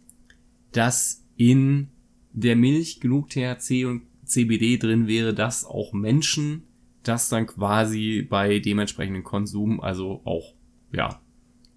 dass 0.72 1.26
in 1.36 1.90
der 2.32 2.56
Milch 2.56 3.00
genug 3.00 3.30
THC 3.30 3.86
und 3.86 4.04
CBD 4.24 4.78
drin 4.78 5.08
wäre, 5.08 5.34
dass 5.34 5.66
auch 5.66 5.94
Menschen 5.94 6.64
das 7.04 7.30
dann 7.30 7.48
quasi 7.48 8.26
bei 8.30 8.60
dementsprechenden 8.60 9.24
Konsum, 9.24 9.82
also 9.82 10.22
auch, 10.26 10.54
ja, 10.92 11.22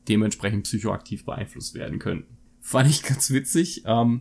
dementsprechend 0.08 0.64
psychoaktiv 0.64 1.24
beeinflusst 1.24 1.74
werden 1.74 1.98
könnten. 1.98 2.36
Fand 2.60 2.90
ich 2.90 3.02
ganz 3.02 3.30
witzig. 3.30 3.82
Ähm, 3.86 4.20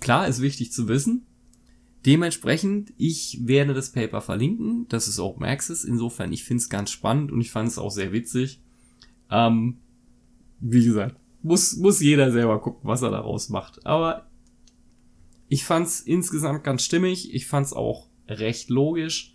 klar, 0.00 0.28
ist 0.28 0.42
wichtig 0.42 0.72
zu 0.72 0.88
wissen. 0.88 1.26
Dementsprechend, 2.06 2.92
ich 2.96 3.40
werde 3.42 3.74
das 3.74 3.92
Paper 3.92 4.20
verlinken. 4.20 4.86
Das 4.88 5.08
ist 5.08 5.18
Open 5.18 5.44
Access. 5.44 5.84
Insofern, 5.84 6.32
ich 6.32 6.44
finde 6.44 6.62
es 6.62 6.68
ganz 6.68 6.90
spannend 6.90 7.32
und 7.32 7.40
ich 7.40 7.50
fand 7.50 7.68
es 7.68 7.78
auch 7.78 7.90
sehr 7.90 8.12
witzig. 8.12 8.60
Ähm, 9.30 9.78
wie 10.60 10.84
gesagt, 10.84 11.16
muss, 11.42 11.76
muss 11.76 12.00
jeder 12.00 12.30
selber 12.32 12.60
gucken, 12.60 12.88
was 12.88 13.02
er 13.02 13.10
daraus 13.10 13.48
macht. 13.48 13.86
Aber 13.86 14.26
ich 15.48 15.64
fand 15.64 15.86
es 15.86 16.00
insgesamt 16.00 16.64
ganz 16.64 16.82
stimmig. 16.82 17.34
Ich 17.34 17.46
fand 17.46 17.66
es 17.66 17.72
auch 17.72 18.08
recht 18.26 18.68
logisch. 18.70 19.34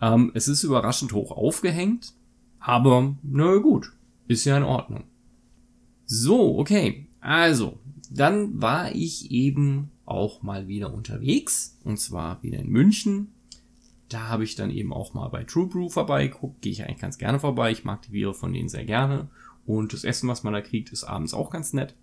Ähm, 0.00 0.32
es 0.34 0.48
ist 0.48 0.64
überraschend 0.64 1.12
hoch 1.12 1.30
aufgehängt. 1.30 2.14
Aber, 2.58 3.16
na 3.22 3.56
gut, 3.58 3.92
ist 4.26 4.44
ja 4.44 4.56
in 4.56 4.62
Ordnung. 4.62 5.04
So, 6.06 6.58
okay. 6.58 7.08
Also, 7.20 7.78
dann 8.10 8.60
war 8.60 8.94
ich 8.94 9.30
eben 9.30 9.90
auch 10.06 10.42
mal 10.42 10.66
wieder 10.66 10.92
unterwegs. 10.92 11.78
Und 11.84 11.98
zwar 11.98 12.42
wieder 12.42 12.58
in 12.58 12.70
München. 12.70 13.33
Da 14.14 14.28
habe 14.28 14.44
ich 14.44 14.54
dann 14.54 14.70
eben 14.70 14.92
auch 14.92 15.12
mal 15.12 15.26
bei 15.26 15.42
True 15.42 15.66
Brew 15.66 15.88
vorbeigeguckt. 15.88 16.62
Gehe 16.62 16.70
ich 16.70 16.84
eigentlich 16.84 17.00
ganz 17.00 17.18
gerne 17.18 17.40
vorbei. 17.40 17.72
Ich 17.72 17.82
mag 17.82 18.00
die 18.02 18.12
Biere 18.12 18.32
von 18.32 18.52
denen 18.52 18.68
sehr 18.68 18.84
gerne. 18.84 19.28
Und 19.66 19.92
das 19.92 20.04
Essen, 20.04 20.28
was 20.28 20.44
man 20.44 20.52
da 20.52 20.60
kriegt, 20.60 20.92
ist 20.92 21.02
abends 21.02 21.34
auch 21.34 21.50
ganz 21.50 21.72
nett. 21.72 21.96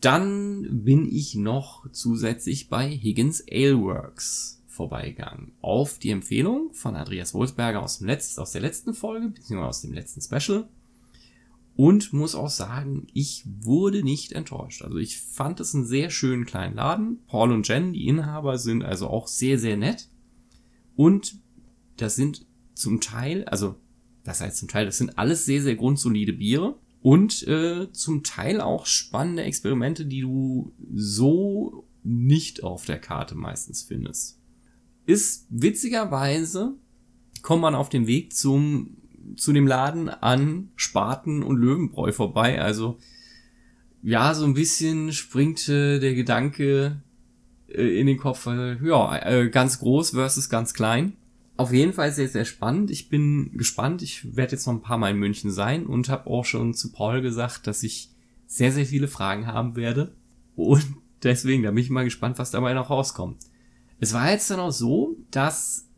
Dann 0.00 0.84
bin 0.84 1.06
ich 1.06 1.36
noch 1.36 1.88
zusätzlich 1.92 2.68
bei 2.68 2.90
Higgins 2.90 3.44
Ale 3.48 3.80
Works 3.80 4.60
vorbeigegangen. 4.66 5.52
Auf 5.60 6.00
die 6.00 6.10
Empfehlung 6.10 6.74
von 6.74 6.96
Andreas 6.96 7.32
Wolfsberger 7.32 7.80
aus, 7.80 7.98
dem 7.98 8.08
Letz-, 8.08 8.36
aus 8.36 8.50
der 8.50 8.62
letzten 8.62 8.92
Folge, 8.92 9.28
beziehungsweise 9.28 9.68
aus 9.68 9.82
dem 9.82 9.92
letzten 9.92 10.20
Special. 10.20 10.68
Und 11.76 12.12
muss 12.12 12.34
auch 12.34 12.50
sagen, 12.50 13.06
ich 13.12 13.44
wurde 13.46 14.02
nicht 14.02 14.32
enttäuscht. 14.32 14.82
Also 14.82 14.96
ich 14.96 15.20
fand 15.20 15.60
es 15.60 15.76
einen 15.76 15.86
sehr 15.86 16.10
schönen 16.10 16.44
kleinen 16.44 16.74
Laden. 16.74 17.20
Paul 17.28 17.52
und 17.52 17.68
Jen, 17.68 17.92
die 17.92 18.08
Inhaber, 18.08 18.58
sind 18.58 18.82
also 18.82 19.06
auch 19.06 19.28
sehr, 19.28 19.60
sehr 19.60 19.76
nett. 19.76 20.08
Und 20.96 21.38
das 21.96 22.16
sind 22.16 22.46
zum 22.74 23.00
Teil, 23.00 23.44
also 23.44 23.76
das 24.24 24.40
heißt 24.40 24.56
zum 24.56 24.68
Teil, 24.68 24.86
das 24.86 24.98
sind 24.98 25.18
alles 25.18 25.44
sehr, 25.44 25.62
sehr 25.62 25.76
grundsolide 25.76 26.32
Biere. 26.32 26.78
Und 27.02 27.46
äh, 27.46 27.92
zum 27.92 28.24
Teil 28.24 28.60
auch 28.60 28.86
spannende 28.86 29.44
Experimente, 29.44 30.06
die 30.06 30.22
du 30.22 30.74
so 30.92 31.86
nicht 32.02 32.64
auf 32.64 32.84
der 32.84 32.98
Karte 32.98 33.36
meistens 33.36 33.82
findest. 33.82 34.40
Ist 35.04 35.46
witzigerweise, 35.50 36.74
kommt 37.42 37.62
man 37.62 37.76
auf 37.76 37.88
dem 37.88 38.08
Weg 38.08 38.34
zum 38.34 38.96
zu 39.36 39.52
dem 39.52 39.66
Laden 39.66 40.08
an 40.08 40.70
Spaten 40.76 41.42
und 41.42 41.56
Löwenbräu 41.56 42.12
vorbei. 42.12 42.60
Also 42.60 42.98
ja, 44.02 44.34
so 44.34 44.44
ein 44.44 44.54
bisschen 44.54 45.12
springt 45.12 45.68
äh, 45.68 45.98
der 45.98 46.14
Gedanke 46.14 47.02
äh, 47.68 48.00
in 48.00 48.06
den 48.06 48.18
Kopf, 48.18 48.46
äh, 48.46 48.76
ja, 48.84 49.18
äh, 49.18 49.48
ganz 49.48 49.78
groß 49.78 50.10
versus 50.10 50.48
ganz 50.48 50.74
klein. 50.74 51.16
Auf 51.56 51.72
jeden 51.72 51.94
Fall 51.94 52.12
sehr, 52.12 52.28
sehr 52.28 52.44
spannend. 52.44 52.90
Ich 52.90 53.08
bin 53.08 53.52
gespannt. 53.56 54.02
Ich 54.02 54.36
werde 54.36 54.52
jetzt 54.52 54.66
noch 54.66 54.74
ein 54.74 54.82
paar 54.82 54.98
Mal 54.98 55.12
in 55.12 55.18
München 55.18 55.50
sein 55.50 55.86
und 55.86 56.08
habe 56.08 56.28
auch 56.28 56.44
schon 56.44 56.74
zu 56.74 56.92
Paul 56.92 57.22
gesagt, 57.22 57.66
dass 57.66 57.82
ich 57.82 58.10
sehr, 58.46 58.72
sehr 58.72 58.86
viele 58.86 59.08
Fragen 59.08 59.46
haben 59.46 59.74
werde. 59.74 60.14
Und 60.54 60.84
deswegen, 61.22 61.62
da 61.62 61.70
bin 61.70 61.82
ich 61.82 61.90
mal 61.90 62.04
gespannt, 62.04 62.38
was 62.38 62.50
dabei 62.50 62.74
noch 62.74 62.90
rauskommt. 62.90 63.38
Es 63.98 64.12
war 64.12 64.30
jetzt 64.30 64.50
dann 64.50 64.60
auch 64.60 64.72
so, 64.72 65.16
dass 65.30 65.88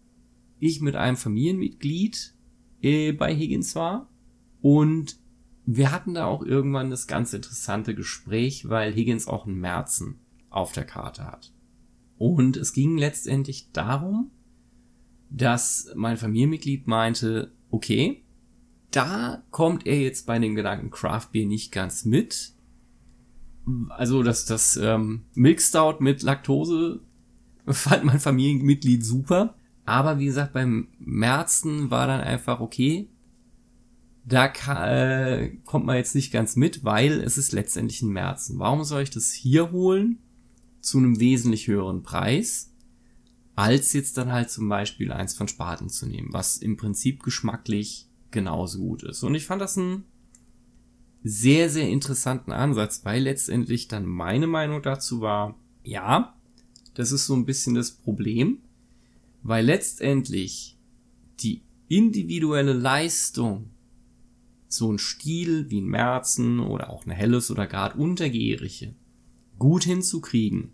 ich 0.60 0.80
mit 0.80 0.94
einem 0.94 1.16
Familienmitglied 1.16 2.34
äh, 2.80 3.12
bei 3.12 3.34
Higgins 3.34 3.74
war. 3.74 4.08
Und 4.60 5.16
wir 5.66 5.90
hatten 5.90 6.14
da 6.14 6.26
auch 6.26 6.42
irgendwann 6.44 6.90
das 6.90 7.08
ganz 7.08 7.32
interessante 7.32 7.94
Gespräch, 7.94 8.68
weil 8.68 8.94
Higgins 8.94 9.26
auch 9.26 9.46
einen 9.46 9.58
Merzen 9.58 10.20
auf 10.50 10.72
der 10.72 10.84
Karte 10.84 11.26
hat. 11.26 11.52
Und 12.18 12.56
es 12.56 12.72
ging 12.72 12.98
letztendlich 12.98 13.70
darum, 13.72 14.30
dass 15.30 15.92
mein 15.94 16.16
Familienmitglied 16.16 16.86
meinte, 16.86 17.52
okay, 17.70 18.24
da 18.90 19.42
kommt 19.50 19.86
er 19.86 20.00
jetzt 20.00 20.26
bei 20.26 20.38
dem 20.38 20.54
Gedanken 20.54 20.90
Craft 20.90 21.28
Beer 21.32 21.46
nicht 21.46 21.72
ganz 21.72 22.04
mit. 22.04 22.52
Also 23.90 24.22
das, 24.22 24.46
das 24.46 24.76
ähm, 24.76 25.26
Milk 25.34 25.60
Stout 25.60 25.96
mit 26.00 26.22
Laktose 26.22 27.00
fand 27.66 28.04
mein 28.04 28.20
Familienmitglied 28.20 29.04
super. 29.04 29.54
Aber 29.84 30.18
wie 30.18 30.26
gesagt, 30.26 30.52
beim 30.52 30.88
Märzen 30.98 31.90
war 31.90 32.06
dann 32.06 32.20
einfach 32.20 32.60
okay. 32.60 33.10
Da 34.24 34.46
äh, 34.46 35.56
kommt 35.64 35.86
man 35.86 35.96
jetzt 35.96 36.14
nicht 36.14 36.32
ganz 36.32 36.56
mit, 36.56 36.84
weil 36.84 37.20
es 37.20 37.38
ist 37.38 37.52
letztendlich 37.52 38.02
ein 38.02 38.10
Märzen. 38.10 38.58
Warum 38.58 38.84
soll 38.84 39.02
ich 39.02 39.10
das 39.10 39.32
hier 39.32 39.70
holen 39.70 40.18
zu 40.80 40.98
einem 40.98 41.20
wesentlich 41.20 41.66
höheren 41.66 42.02
Preis, 42.02 42.72
als 43.54 43.92
jetzt 43.92 44.16
dann 44.16 44.32
halt 44.32 44.50
zum 44.50 44.68
Beispiel 44.68 45.12
eins 45.12 45.34
von 45.34 45.48
Spaten 45.48 45.88
zu 45.88 46.06
nehmen, 46.06 46.32
was 46.32 46.58
im 46.58 46.76
Prinzip 46.76 47.22
geschmacklich 47.22 48.06
genauso 48.30 48.78
gut 48.78 49.02
ist. 49.02 49.22
Und 49.22 49.34
ich 49.34 49.46
fand 49.46 49.60
das 49.60 49.76
einen 49.76 50.04
sehr, 51.24 51.68
sehr 51.68 51.88
interessanten 51.88 52.52
Ansatz, 52.52 53.04
weil 53.04 53.24
letztendlich 53.24 53.88
dann 53.88 54.06
meine 54.06 54.46
Meinung 54.46 54.82
dazu 54.82 55.20
war, 55.20 55.58
ja, 55.82 56.36
das 56.94 57.12
ist 57.12 57.26
so 57.26 57.34
ein 57.34 57.46
bisschen 57.46 57.74
das 57.74 57.90
Problem, 57.90 58.58
weil 59.42 59.64
letztendlich 59.64 60.78
die 61.40 61.62
individuelle 61.88 62.72
Leistung, 62.72 63.70
so 64.68 64.92
ein 64.92 64.98
Stil 64.98 65.70
wie 65.70 65.80
ein 65.80 65.86
Merzen 65.86 66.60
oder 66.60 66.90
auch 66.90 67.06
eine 67.06 67.14
Helles 67.14 67.50
oder 67.50 67.66
gerade 67.66 67.98
Untergärige 67.98 68.94
gut 69.58 69.84
hinzukriegen, 69.84 70.72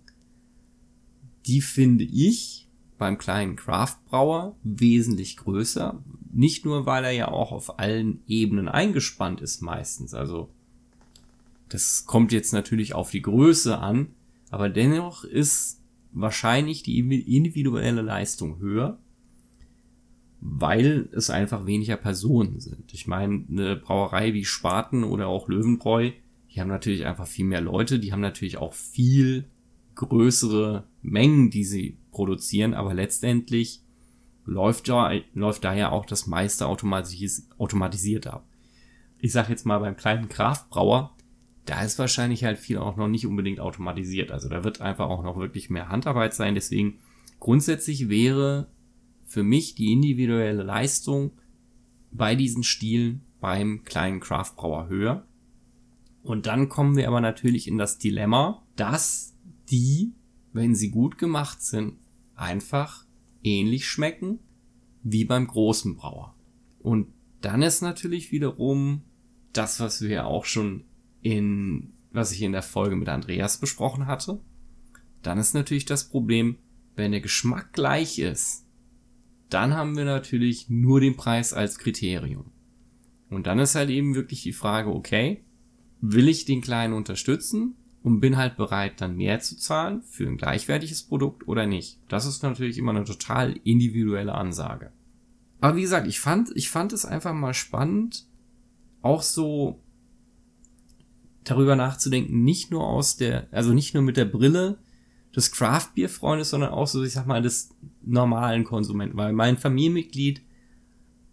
die 1.46 1.60
finde 1.60 2.04
ich 2.04 2.68
beim 2.98 3.18
kleinen 3.18 3.56
Craftbrauer 3.56 4.56
wesentlich 4.62 5.36
größer. 5.36 6.02
Nicht 6.32 6.64
nur, 6.64 6.86
weil 6.86 7.04
er 7.04 7.10
ja 7.10 7.28
auch 7.28 7.52
auf 7.52 7.78
allen 7.78 8.22
Ebenen 8.26 8.68
eingespannt 8.68 9.40
ist 9.40 9.62
meistens. 9.62 10.14
Also 10.14 10.48
das 11.68 12.06
kommt 12.06 12.32
jetzt 12.32 12.52
natürlich 12.52 12.94
auf 12.94 13.10
die 13.10 13.22
Größe 13.22 13.78
an, 13.78 14.08
aber 14.50 14.68
dennoch 14.68 15.24
ist 15.24 15.80
wahrscheinlich 16.12 16.82
die 16.82 16.98
individuelle 16.98 18.02
Leistung 18.02 18.58
höher, 18.58 18.98
weil 20.40 21.08
es 21.12 21.30
einfach 21.30 21.66
weniger 21.66 21.96
Personen 21.96 22.60
sind. 22.60 22.92
Ich 22.92 23.06
meine, 23.06 23.44
eine 23.48 23.76
Brauerei 23.76 24.34
wie 24.34 24.44
Spaten 24.44 25.02
oder 25.02 25.26
auch 25.26 25.48
Löwenbräu, 25.48 26.12
die 26.54 26.60
haben 26.60 26.68
natürlich 26.68 27.04
einfach 27.04 27.26
viel 27.26 27.44
mehr 27.44 27.60
Leute, 27.60 27.98
die 27.98 28.12
haben 28.12 28.20
natürlich 28.20 28.58
auch 28.58 28.74
viel 28.74 29.48
größere 29.96 30.84
Mengen, 31.02 31.50
die 31.50 31.64
sie 31.64 31.98
produzieren, 32.10 32.74
aber 32.74 32.94
letztendlich 32.94 33.82
läuft 34.44 34.88
läuft 34.88 35.64
daher 35.64 35.92
auch 35.92 36.06
das 36.06 36.26
meiste 36.26 36.66
automatis 36.66 37.48
automatisiert 37.58 38.26
ab. 38.26 38.46
Ich 39.18 39.32
sage 39.32 39.50
jetzt 39.50 39.64
mal 39.64 39.78
beim 39.78 39.96
kleinen 39.96 40.28
Kraftbrauer, 40.28 41.16
da 41.64 41.82
ist 41.82 41.98
wahrscheinlich 41.98 42.44
halt 42.44 42.58
viel 42.58 42.78
auch 42.78 42.96
noch 42.96 43.08
nicht 43.08 43.26
unbedingt 43.26 43.58
automatisiert. 43.58 44.30
Also 44.30 44.48
da 44.48 44.64
wird 44.64 44.80
einfach 44.80 45.08
auch 45.08 45.22
noch 45.22 45.38
wirklich 45.38 45.70
mehr 45.70 45.88
Handarbeit 45.88 46.34
sein. 46.34 46.54
Deswegen 46.54 46.98
grundsätzlich 47.40 48.08
wäre 48.10 48.68
für 49.24 49.42
mich 49.42 49.74
die 49.74 49.92
individuelle 49.92 50.62
Leistung 50.62 51.32
bei 52.10 52.34
diesen 52.34 52.62
Stilen 52.62 53.22
beim 53.40 53.82
kleinen 53.84 54.20
Craftbrauer 54.20 54.88
höher. 54.88 55.26
Und 56.24 56.46
dann 56.46 56.70
kommen 56.70 56.96
wir 56.96 57.06
aber 57.06 57.20
natürlich 57.20 57.68
in 57.68 57.76
das 57.76 57.98
Dilemma, 57.98 58.66
dass 58.76 59.36
die, 59.70 60.14
wenn 60.52 60.74
sie 60.74 60.90
gut 60.90 61.18
gemacht 61.18 61.62
sind, 61.62 61.98
einfach 62.34 63.04
ähnlich 63.42 63.86
schmecken 63.86 64.38
wie 65.02 65.26
beim 65.26 65.46
großen 65.46 65.96
Brauer. 65.96 66.34
Und 66.80 67.08
dann 67.42 67.60
ist 67.60 67.82
natürlich 67.82 68.32
wiederum 68.32 69.02
das, 69.52 69.80
was 69.80 70.00
wir 70.00 70.08
ja 70.08 70.24
auch 70.24 70.46
schon 70.46 70.84
in, 71.20 71.92
was 72.10 72.32
ich 72.32 72.40
in 72.40 72.52
der 72.52 72.62
Folge 72.62 72.96
mit 72.96 73.10
Andreas 73.10 73.58
besprochen 73.58 74.06
hatte. 74.06 74.40
Dann 75.20 75.36
ist 75.36 75.52
natürlich 75.52 75.84
das 75.84 76.08
Problem, 76.08 76.56
wenn 76.96 77.12
der 77.12 77.20
Geschmack 77.20 77.74
gleich 77.74 78.18
ist, 78.18 78.66
dann 79.50 79.74
haben 79.74 79.96
wir 79.96 80.06
natürlich 80.06 80.70
nur 80.70 81.00
den 81.00 81.16
Preis 81.16 81.52
als 81.52 81.78
Kriterium. 81.78 82.50
Und 83.28 83.46
dann 83.46 83.58
ist 83.58 83.74
halt 83.74 83.90
eben 83.90 84.14
wirklich 84.14 84.42
die 84.42 84.52
Frage, 84.52 84.90
okay, 84.90 85.44
will 86.00 86.28
ich 86.28 86.44
den 86.44 86.60
Kleinen 86.60 86.94
unterstützen 86.94 87.76
und 88.02 88.20
bin 88.20 88.36
halt 88.36 88.56
bereit, 88.56 89.00
dann 89.00 89.16
mehr 89.16 89.40
zu 89.40 89.56
zahlen 89.56 90.02
für 90.02 90.26
ein 90.26 90.36
gleichwertiges 90.36 91.04
Produkt 91.04 91.48
oder 91.48 91.66
nicht? 91.66 91.98
Das 92.08 92.26
ist 92.26 92.42
natürlich 92.42 92.78
immer 92.78 92.90
eine 92.90 93.04
total 93.04 93.58
individuelle 93.64 94.34
Ansage. 94.34 94.92
Aber 95.60 95.76
wie 95.76 95.82
gesagt, 95.82 96.06
ich 96.06 96.20
fand, 96.20 96.50
ich 96.54 96.68
fand 96.68 96.92
es 96.92 97.06
einfach 97.06 97.32
mal 97.32 97.54
spannend, 97.54 98.26
auch 99.00 99.22
so 99.22 99.80
darüber 101.44 101.76
nachzudenken, 101.76 102.42
nicht 102.42 102.70
nur 102.70 102.86
aus 102.86 103.16
der, 103.16 103.48
also 103.50 103.72
nicht 103.72 103.94
nur 103.94 104.02
mit 104.02 104.16
der 104.16 104.24
Brille 104.24 104.78
des 105.34 105.52
Craft-Bier-Freundes, 105.52 106.50
sondern 106.50 106.70
auch 106.70 106.86
so, 106.86 107.02
ich 107.02 107.12
sag 107.12 107.26
mal, 107.26 107.42
des 107.42 107.70
normalen 108.02 108.64
Konsumenten, 108.64 109.16
weil 109.16 109.32
mein 109.32 109.58
Familienmitglied 109.58 110.42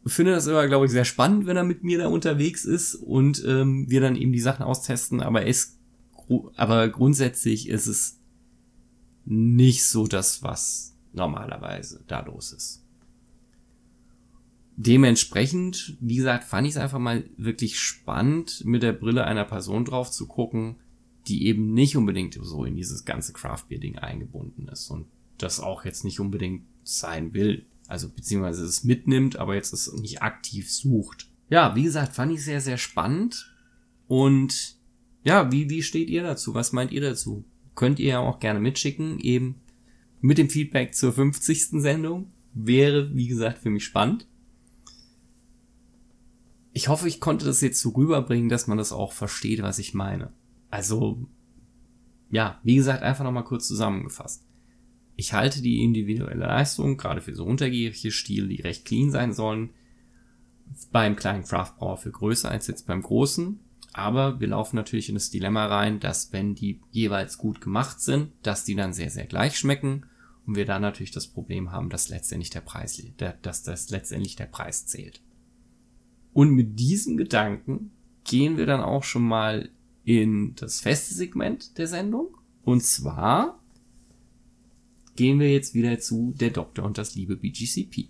findet 0.06 0.36
das 0.36 0.48
immer, 0.48 0.68
glaube 0.68 0.86
ich, 0.86 0.92
sehr 0.92 1.06
spannend, 1.06 1.46
wenn 1.46 1.58
er 1.58 1.64
mit 1.64 1.84
mir 1.84 2.00
da 2.00 2.08
unterwegs 2.08 2.66
ist 2.66 2.96
und 2.96 3.44
ähm, 3.46 3.90
wir 3.90 4.02
dann 4.02 4.16
eben 4.16 4.32
die 4.32 4.40
Sachen 4.40 4.64
austesten, 4.64 5.22
aber 5.22 5.46
es, 5.46 5.78
aber 6.56 6.90
grundsätzlich 6.90 7.70
ist 7.70 7.88
es 7.88 8.20
nicht 9.26 9.86
so 9.86 10.08
das, 10.08 10.44
was 10.44 10.96
normalerweise 11.14 12.04
da 12.08 12.22
los 12.22 12.52
ist 12.52 12.82
dementsprechend, 14.84 15.96
wie 16.00 16.16
gesagt, 16.16 16.44
fand 16.44 16.68
ich 16.68 16.74
es 16.74 16.82
einfach 16.82 17.00
mal 17.00 17.24
wirklich 17.38 17.80
spannend, 17.80 18.64
mit 18.66 18.82
der 18.82 18.94
Brille 18.94 19.26
einer 19.26 19.46
Person 19.46 19.86
drauf 19.86 20.10
zu 20.10 20.28
gucken, 20.28 20.78
die 21.28 21.46
eben 21.46 21.74
nicht 21.74 21.96
unbedingt 21.96 22.38
so 22.42 22.66
in 22.66 22.76
dieses 22.76 23.06
ganze 23.06 23.32
Craft 23.34 23.66
Beer 23.70 23.80
Ding 23.80 24.00
eingebunden 24.00 24.68
ist 24.68 24.90
und 24.90 25.06
das 25.38 25.60
auch 25.60 25.86
jetzt 25.86 26.04
nicht 26.04 26.20
unbedingt 26.20 26.64
sein 26.84 27.34
will. 27.34 27.66
Also 27.92 28.10
beziehungsweise 28.10 28.64
es 28.66 28.84
mitnimmt, 28.84 29.38
aber 29.38 29.56
jetzt 29.56 29.74
es 29.74 29.92
nicht 29.94 30.22
aktiv 30.22 30.72
sucht. 30.72 31.30
Ja, 31.50 31.76
wie 31.76 31.84
gesagt, 31.84 32.14
fand 32.14 32.32
ich 32.32 32.44
sehr, 32.44 32.62
sehr 32.62 32.78
spannend. 32.78 33.54
Und 34.08 34.78
ja, 35.24 35.52
wie, 35.52 35.70
wie 35.70 35.84
steht 35.84 36.10
ihr 36.10 36.24
dazu? 36.24 36.54
Was 36.54 36.72
meint 36.72 36.92
ihr 36.92 37.02
dazu? 37.02 37.46
Könnt 37.76 38.00
ihr 38.00 38.10
ja 38.10 38.20
auch 38.20 38.40
gerne 38.40 38.60
mitschicken, 38.60 39.20
eben 39.20 39.62
mit 40.20 40.38
dem 40.38 40.50
Feedback 40.50 40.96
zur 40.96 41.14
50. 41.14 41.82
Sendung. 41.82 42.32
Wäre, 42.54 43.16
wie 43.16 43.28
gesagt, 43.28 43.60
für 43.60 43.70
mich 43.70 43.86
spannend 43.86 44.28
ich 46.74 46.88
hoffe, 46.88 47.08
ich 47.08 47.20
konnte 47.20 47.46
das 47.46 47.62
jetzt 47.62 47.82
so 47.82 47.90
rüberbringen, 47.90 48.50
dass 48.50 48.68
man 48.68 48.78
das 48.78 48.92
auch 48.92 49.12
versteht, 49.12 49.62
was 49.62 49.80
ich 49.80 49.94
meine. 49.94 50.32
Also, 50.70 51.28
ja, 52.30 52.60
wie 52.64 52.76
gesagt, 52.76 53.04
einfach 53.04 53.24
nochmal 53.24 53.44
kurz 53.44 53.68
zusammengefasst. 53.68 54.46
Ich 55.22 55.34
halte 55.34 55.62
die 55.62 55.84
individuelle 55.84 56.48
Leistung, 56.48 56.98
gerade 56.98 57.22
für 57.22 57.36
so 57.36 57.46
untergärige 57.46 58.10
Stile, 58.10 58.48
die 58.48 58.60
recht 58.60 58.86
clean 58.86 59.12
sein 59.12 59.34
sollen, 59.34 59.70
beim 60.92 61.16
kleinen 61.16 61.44
Craftbrauer 61.44 61.98
für 61.98 62.10
größer 62.10 62.50
als 62.50 62.66
jetzt 62.66 62.88
beim 62.88 63.04
großen. 63.04 63.60
Aber 63.94 64.40
wir 64.40 64.48
laufen 64.48 64.78
natürlich 64.78 65.10
in 65.10 65.14
das 65.14 65.30
Dilemma 65.30 65.68
rein, 65.68 66.00
dass 66.00 66.34
wenn 66.34 66.56
die 66.56 66.82
jeweils 66.90 67.38
gut 67.38 67.62
gemacht 67.62 68.02
sind, 68.02 68.32
dass 68.42 68.66
die 68.66 68.74
dann 68.74 68.94
sehr, 68.94 69.12
sehr 69.12 69.28
gleich 69.28 69.60
schmecken 69.60 70.08
und 70.48 70.56
wir 70.56 70.66
dann 70.66 70.82
natürlich 70.82 71.12
das 71.12 71.28
Problem 71.28 71.72
haben, 71.72 71.92
dass 71.92 72.10
letztendlich 72.10 72.50
der 72.50 72.62
Preis, 72.62 73.00
dass 73.44 73.62
das 73.62 73.92
letztendlich 73.92 74.38
der 74.38 74.48
Preis 74.48 74.88
zählt. 74.88 75.22
Und 76.34 76.50
mit 76.50 76.80
diesem 76.80 77.16
Gedanken 77.16 77.92
gehen 78.24 78.58
wir 78.58 78.66
dann 78.66 78.82
auch 78.82 79.04
schon 79.04 79.28
mal 79.28 79.70
in 80.04 80.56
das 80.56 80.82
feste 80.82 81.14
Segment 81.14 81.78
der 81.78 81.86
Sendung. 81.86 82.36
Und 82.64 82.82
zwar 82.82 83.61
gehen 85.16 85.40
wir 85.40 85.52
jetzt 85.52 85.74
wieder 85.74 86.00
zu 86.00 86.34
Der 86.40 86.50
Doktor 86.50 86.86
und 86.86 86.98
das 86.98 87.16
liebe 87.16 87.36
BGCP. 87.36 88.10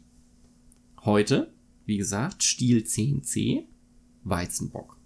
Heute, 1.03 1.53
wie 1.85 1.97
gesagt, 1.97 2.43
Stil 2.43 2.79
10c, 2.79 3.63
Weizenbock. 4.23 4.97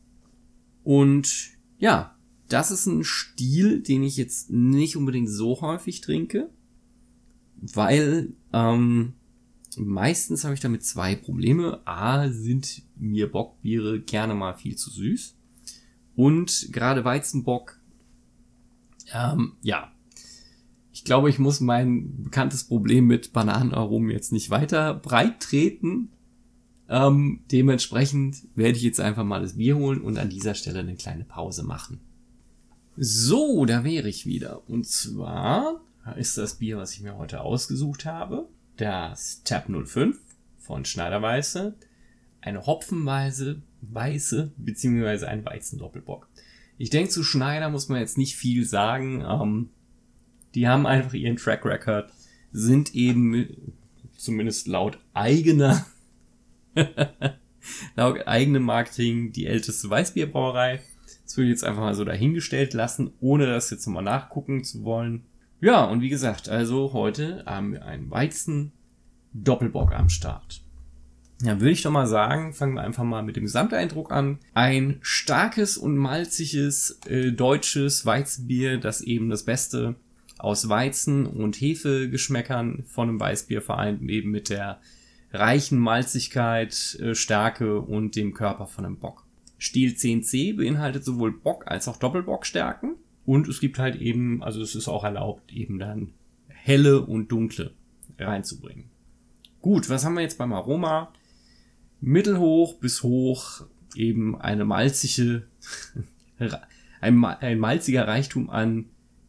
Und 0.83 1.51
ja, 1.79 2.15
das 2.49 2.71
ist 2.71 2.85
ein 2.85 3.03
Stil, 3.03 3.81
den 3.81 4.03
ich 4.03 4.17
jetzt 4.17 4.49
nicht 4.49 4.97
unbedingt 4.97 5.29
so 5.29 5.61
häufig 5.61 6.01
trinke, 6.01 6.49
weil 7.59 8.33
ähm, 8.53 9.13
Meistens 9.77 10.43
habe 10.43 10.53
ich 10.53 10.59
damit 10.59 10.83
zwei 10.83 11.15
Probleme. 11.15 11.81
A, 11.85 12.29
sind 12.29 12.83
mir 12.95 13.31
Bockbiere 13.31 13.99
gerne 13.99 14.33
mal 14.35 14.53
viel 14.53 14.75
zu 14.75 14.89
süß. 14.89 15.35
Und 16.15 16.69
gerade 16.71 17.03
Weizenbock, 17.03 17.79
ähm, 19.13 19.53
ja. 19.61 19.91
Ich 20.95 21.03
glaube, 21.03 21.29
ich 21.29 21.39
muss 21.39 21.59
mein 21.59 22.23
bekanntes 22.23 22.63
Problem 22.63 23.05
mit 23.05 23.33
Bananenaromen 23.33 24.11
jetzt 24.11 24.31
nicht 24.31 24.49
weiter 24.49 24.93
breit 24.93 25.41
treten. 25.41 26.13
Ähm, 26.87 27.41
dementsprechend 27.51 28.37
werde 28.55 28.77
ich 28.77 28.83
jetzt 28.83 29.01
einfach 29.01 29.25
mal 29.25 29.41
das 29.41 29.57
Bier 29.57 29.75
holen 29.75 29.99
und 29.99 30.17
an 30.17 30.29
dieser 30.29 30.55
Stelle 30.55 30.79
eine 30.79 30.95
kleine 30.95 31.25
Pause 31.25 31.63
machen. 31.63 31.99
So, 32.95 33.65
da 33.65 33.83
wäre 33.83 34.07
ich 34.07 34.25
wieder. 34.25 34.69
Und 34.69 34.87
zwar 34.87 35.81
ist 36.15 36.37
das 36.37 36.55
Bier, 36.55 36.77
was 36.77 36.93
ich 36.93 37.01
mir 37.01 37.17
heute 37.17 37.41
ausgesucht 37.41 38.05
habe, 38.05 38.47
das 38.77 39.43
Tab 39.43 39.67
05 39.67 40.17
von 40.59 40.85
Schneiderweiße. 40.85 41.75
Eine 42.39 42.65
hopfenweise 42.65 43.61
weiße, 43.81 44.53
beziehungsweise 44.55 45.27
ein 45.27 45.43
Weizendoppelbock. 45.43 46.29
Ich 46.77 46.89
denke, 46.89 47.09
zu 47.09 47.21
Schneider 47.21 47.69
muss 47.69 47.89
man 47.89 47.99
jetzt 47.99 48.17
nicht 48.17 48.37
viel 48.37 48.63
sagen. 48.63 49.25
Ähm, 49.27 49.69
die 50.55 50.67
haben 50.67 50.87
einfach 50.87 51.13
ihren 51.13 51.35
Track 51.35 51.65
Record, 51.65 52.11
sind 52.51 52.95
eben 52.95 53.73
zumindest 54.17 54.67
laut 54.67 54.97
eigener 55.13 55.85
laut 57.95 58.27
eigenem 58.27 58.63
Marketing 58.63 59.31
die 59.31 59.47
älteste 59.47 59.89
Weißbierbrauerei. 59.89 60.81
Das 61.23 61.37
würde 61.37 61.47
ich 61.47 61.55
jetzt 61.55 61.63
einfach 61.63 61.81
mal 61.81 61.95
so 61.95 62.05
dahingestellt 62.05 62.73
lassen, 62.73 63.11
ohne 63.19 63.45
das 63.45 63.69
jetzt 63.69 63.85
nochmal 63.85 64.03
nachgucken 64.03 64.63
zu 64.63 64.83
wollen. 64.83 65.25
Ja, 65.61 65.85
und 65.85 66.01
wie 66.01 66.09
gesagt, 66.09 66.49
also 66.49 66.93
heute 66.93 67.43
haben 67.45 67.73
wir 67.73 67.85
einen 67.85 68.11
Weizen 68.11 68.71
Doppelbock 69.33 69.93
am 69.93 70.09
Start. 70.09 70.61
Ja, 71.41 71.59
würde 71.59 71.71
ich 71.71 71.81
doch 71.81 71.91
mal 71.91 72.07
sagen, 72.07 72.53
fangen 72.53 72.75
wir 72.75 72.83
einfach 72.83 73.03
mal 73.03 73.21
mit 73.21 73.35
dem 73.35 73.43
Gesamteindruck 73.43 74.11
an. 74.11 74.39
Ein 74.53 74.99
starkes 75.01 75.77
und 75.77 75.97
malziges 75.97 76.99
äh, 77.07 77.31
deutsches 77.31 78.05
Weizenbier, 78.05 78.79
das 78.79 79.01
eben 79.01 79.29
das 79.29 79.43
Beste 79.43 79.95
aus 80.37 80.69
Weizen 80.69 81.25
und 81.25 81.55
Hefegeschmäckern 81.55 82.83
von 82.85 83.09
einem 83.09 83.19
Weißbier 83.19 83.61
vereint, 83.61 84.01
eben 84.09 84.31
mit 84.31 84.49
der 84.49 84.79
reichen 85.31 85.79
Malzigkeit, 85.79 86.97
äh, 87.01 87.15
Stärke 87.15 87.81
und 87.81 88.15
dem 88.15 88.33
Körper 88.33 88.67
von 88.67 88.85
einem 88.85 88.97
Bock. 88.97 89.25
Stil 89.57 89.91
10c 89.91 90.57
beinhaltet 90.57 91.03
sowohl 91.03 91.31
Bock 91.31 91.67
als 91.67 91.87
auch 91.87 91.97
Doppelbockstärken 91.97 92.95
und 93.25 93.47
es 93.47 93.59
gibt 93.59 93.79
halt 93.79 93.95
eben, 93.95 94.43
also 94.43 94.61
es 94.61 94.75
ist 94.75 94.87
auch 94.87 95.03
erlaubt, 95.03 95.51
eben 95.53 95.79
dann 95.79 96.13
helle 96.47 97.01
und 97.01 97.31
dunkle 97.31 97.73
reinzubringen. 98.19 98.89
Gut, 99.61 99.89
was 99.89 100.05
haben 100.05 100.15
wir 100.15 100.21
jetzt 100.21 100.37
beim 100.37 100.53
Aroma? 100.53 101.11
Mittelhoch 102.01 102.75
bis 102.75 103.01
hoch 103.01 103.65
eben 103.95 104.39
eine 104.39 104.65
malzige, 104.65 105.47
ein, 107.01 107.25
ein 107.25 107.59
malziger 107.59 108.07
Reichtum 108.07 108.49
an 108.49 108.85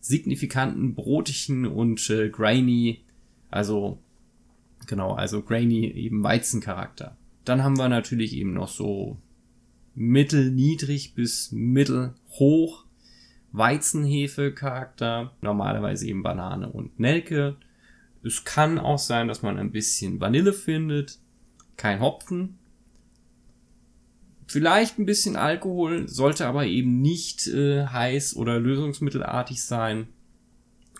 signifikanten, 0.06 0.94
brotigen 0.94 1.66
und 1.66 2.08
äh, 2.10 2.28
grainy, 2.28 3.04
also 3.50 3.98
genau, 4.86 5.14
also 5.14 5.42
grainy 5.42 5.86
eben 5.86 6.22
Weizencharakter. 6.22 7.16
Dann 7.44 7.62
haben 7.62 7.78
wir 7.78 7.88
natürlich 7.88 8.34
eben 8.34 8.54
noch 8.54 8.68
so 8.68 9.18
mittelniedrig 9.94 11.14
bis 11.14 11.50
mittelhoch 11.52 12.84
Weizenhefe-Charakter, 13.52 15.32
normalerweise 15.40 16.06
eben 16.06 16.22
Banane 16.22 16.68
und 16.68 17.00
Nelke. 17.00 17.56
Es 18.22 18.44
kann 18.44 18.78
auch 18.78 18.98
sein, 18.98 19.28
dass 19.28 19.42
man 19.42 19.58
ein 19.58 19.72
bisschen 19.72 20.20
Vanille 20.20 20.52
findet, 20.52 21.18
kein 21.76 22.00
Hopfen. 22.00 22.58
Vielleicht 24.46 24.98
ein 24.98 25.06
bisschen 25.06 25.36
Alkohol, 25.36 26.08
sollte 26.08 26.46
aber 26.46 26.66
eben 26.66 27.00
nicht 27.00 27.48
äh, 27.48 27.86
heiß 27.86 28.36
oder 28.36 28.60
lösungsmittelartig 28.60 29.62
sein. 29.62 30.08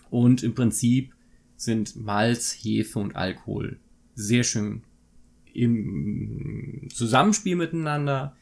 Und 0.09 0.43
im 0.43 0.53
Prinzip 0.53 1.13
sind 1.55 1.95
Malz, 1.95 2.51
Hefe 2.51 2.99
und 2.99 3.15
Alkohol 3.15 3.79
sehr 4.15 4.43
schön 4.43 4.83
im 5.53 6.87
Zusammenspiel 6.93 7.55
miteinander, 7.55 8.35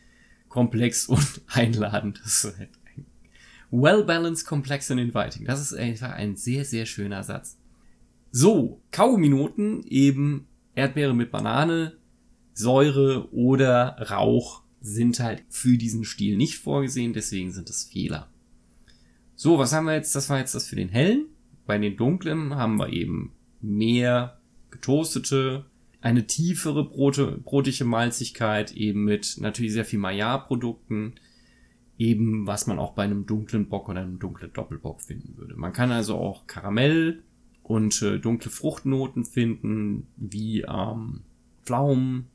komplex 0.50 1.06
und 1.08 1.42
einladend. 1.48 2.20
Das 2.24 2.44
ist 2.44 2.58
halt 2.58 2.70
well-balanced, 3.72 4.46
complex 4.46 4.90
and 4.90 5.00
inviting. 5.00 5.46
Das 5.46 5.62
ist 5.62 5.74
einfach 5.74 6.12
ein 6.12 6.36
sehr, 6.36 6.66
sehr 6.66 6.86
schöner 6.86 7.24
Satz. 7.24 7.58
So, 8.32 8.82
Kaugummi-Noten 8.92 9.84
eben 9.84 10.48
Erdbeere 10.74 11.14
mit 11.14 11.32
Banane, 11.32 11.98
Säure 12.54 13.34
oder 13.34 13.98
Rauch 14.10 14.65
sind 14.86 15.20
halt 15.20 15.44
für 15.50 15.78
diesen 15.78 16.04
Stil 16.04 16.38
nicht 16.38 16.60
vorgesehen, 16.60 17.14
deswegen 17.14 17.52
sind 17.52 17.70
es 17.70 17.86
Fehler. 17.86 18.30
So, 19.36 19.58
was 19.58 19.74
haben 19.74 19.86
wir 19.86 19.96
jetzt? 19.96 20.16
Das 20.16 20.30
war 20.30 20.38
jetzt 20.38 20.54
das 20.54 20.68
für 20.68 20.76
den 20.76 20.90
hellen. 20.90 21.26
Bei 21.66 21.78
den 21.78 21.98
dunklen 21.98 22.56
haben 22.56 22.78
wir 22.78 22.90
eben 22.90 23.34
mehr 23.62 24.40
getoastete, 24.70 25.66
eine 26.02 26.28
tiefere 26.28 26.88
brote, 26.88 27.40
brotige 27.44 27.84
Malzigkeit, 27.84 28.74
eben 28.74 29.04
mit 29.06 29.38
natürlich 29.40 29.74
sehr 29.74 29.86
viel 29.86 29.98
Maillard-Produkten, 29.98 31.16
eben 31.98 32.46
was 32.46 32.68
man 32.68 32.78
auch 32.78 32.94
bei 32.94 33.04
einem 33.04 33.26
dunklen 33.26 33.68
Bock 33.68 33.90
oder 33.90 34.02
einem 34.02 34.20
dunklen 34.20 34.54
Doppelbock 34.54 35.02
finden 35.02 35.36
würde. 35.36 35.56
Man 35.56 35.74
kann 35.74 35.92
also 35.92 36.16
auch 36.16 36.46
Karamell 36.46 37.24
und 37.64 38.00
äh, 38.04 38.20
dunkle 38.20 38.52
Fruchtnoten 38.52 39.26
finden, 39.26 40.06
wie 40.16 40.62
ähm, 40.62 41.22
Pflaumen, 41.64 42.28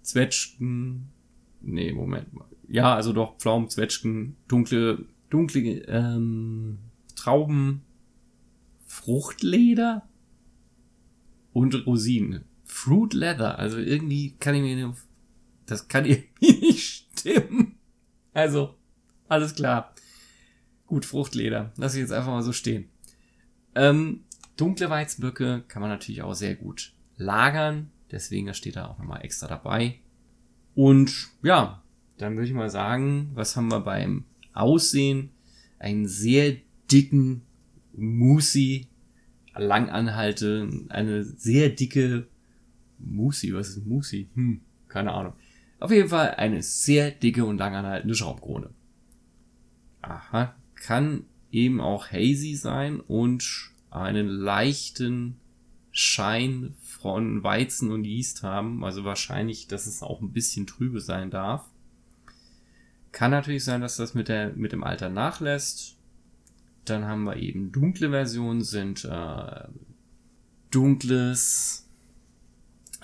Zwetschgen, 0.00 1.11
nee, 1.62 1.92
Moment 1.92 2.32
mal. 2.32 2.46
Ja, 2.68 2.94
also 2.94 3.12
doch 3.12 3.38
Pflaumen, 3.38 3.68
Zwetschgen, 3.68 4.36
dunkle, 4.48 5.04
dunkle 5.30 5.60
ähm, 5.86 6.78
Trauben, 7.16 7.82
Fruchtleder 8.86 10.08
und 11.52 11.86
Rosinen. 11.86 12.44
Fruit 12.64 13.12
Leather, 13.12 13.58
also 13.58 13.78
irgendwie 13.78 14.34
kann 14.40 14.54
ich 14.54 14.62
mir, 14.62 14.94
das 15.66 15.88
kann 15.88 16.04
irgendwie 16.06 16.66
nicht 16.66 17.06
stimmen. 17.18 17.76
Also, 18.32 18.74
alles 19.28 19.54
klar. 19.54 19.94
Gut, 20.86 21.04
Fruchtleder. 21.04 21.72
Lass 21.76 21.94
ich 21.94 22.00
jetzt 22.00 22.12
einfach 22.12 22.32
mal 22.32 22.42
so 22.42 22.52
stehen. 22.52 22.88
Ähm, 23.74 24.24
dunkle 24.56 24.90
Weizenböcke 24.90 25.64
kann 25.68 25.80
man 25.80 25.90
natürlich 25.90 26.22
auch 26.22 26.34
sehr 26.34 26.54
gut 26.54 26.92
lagern. 27.16 27.90
Deswegen 28.10 28.52
steht 28.54 28.76
da 28.76 28.88
auch 28.88 28.98
nochmal 28.98 29.24
extra 29.24 29.48
dabei. 29.48 30.00
Und 30.74 31.28
ja, 31.42 31.82
dann 32.18 32.36
würde 32.36 32.46
ich 32.46 32.54
mal 32.54 32.70
sagen, 32.70 33.30
was 33.34 33.56
haben 33.56 33.70
wir 33.70 33.80
beim 33.80 34.24
Aussehen? 34.52 35.30
Einen 35.78 36.06
sehr 36.06 36.56
dicken 36.90 37.42
Musi, 37.94 38.88
langanhalte, 39.54 40.68
eine 40.88 41.24
sehr 41.24 41.70
dicke 41.70 42.26
Musi, 42.98 43.52
was 43.52 43.70
ist 43.70 43.86
Musi? 43.86 44.28
Hm, 44.34 44.60
keine 44.88 45.12
Ahnung. 45.12 45.34
Auf 45.80 45.90
jeden 45.90 46.08
Fall 46.08 46.34
eine 46.36 46.62
sehr 46.62 47.10
dicke 47.10 47.44
und 47.44 47.58
langanhaltende 47.58 48.14
Schraubkrone. 48.14 48.70
Aha, 50.00 50.54
kann 50.76 51.24
eben 51.50 51.80
auch 51.80 52.10
hazy 52.10 52.54
sein 52.54 53.00
und 53.00 53.72
einen 53.90 54.28
leichten 54.28 55.36
Schein 55.90 56.74
von 57.02 57.42
Weizen 57.42 57.90
und 57.90 58.04
Yeast 58.04 58.42
haben. 58.42 58.84
Also 58.84 59.04
wahrscheinlich, 59.04 59.66
dass 59.66 59.86
es 59.86 60.02
auch 60.02 60.20
ein 60.20 60.32
bisschen 60.32 60.66
trübe 60.66 61.00
sein 61.00 61.30
darf. 61.30 61.68
Kann 63.10 63.30
natürlich 63.30 63.64
sein, 63.64 63.82
dass 63.82 63.96
das 63.96 64.14
mit, 64.14 64.28
der, 64.28 64.54
mit 64.54 64.72
dem 64.72 64.84
Alter 64.84 65.10
nachlässt. 65.10 65.98
Dann 66.84 67.04
haben 67.04 67.24
wir 67.24 67.36
eben 67.36 67.70
dunkle 67.72 68.10
Versionen, 68.10 68.62
sind 68.62 69.04
äh, 69.04 69.64
dunkles, 70.70 71.88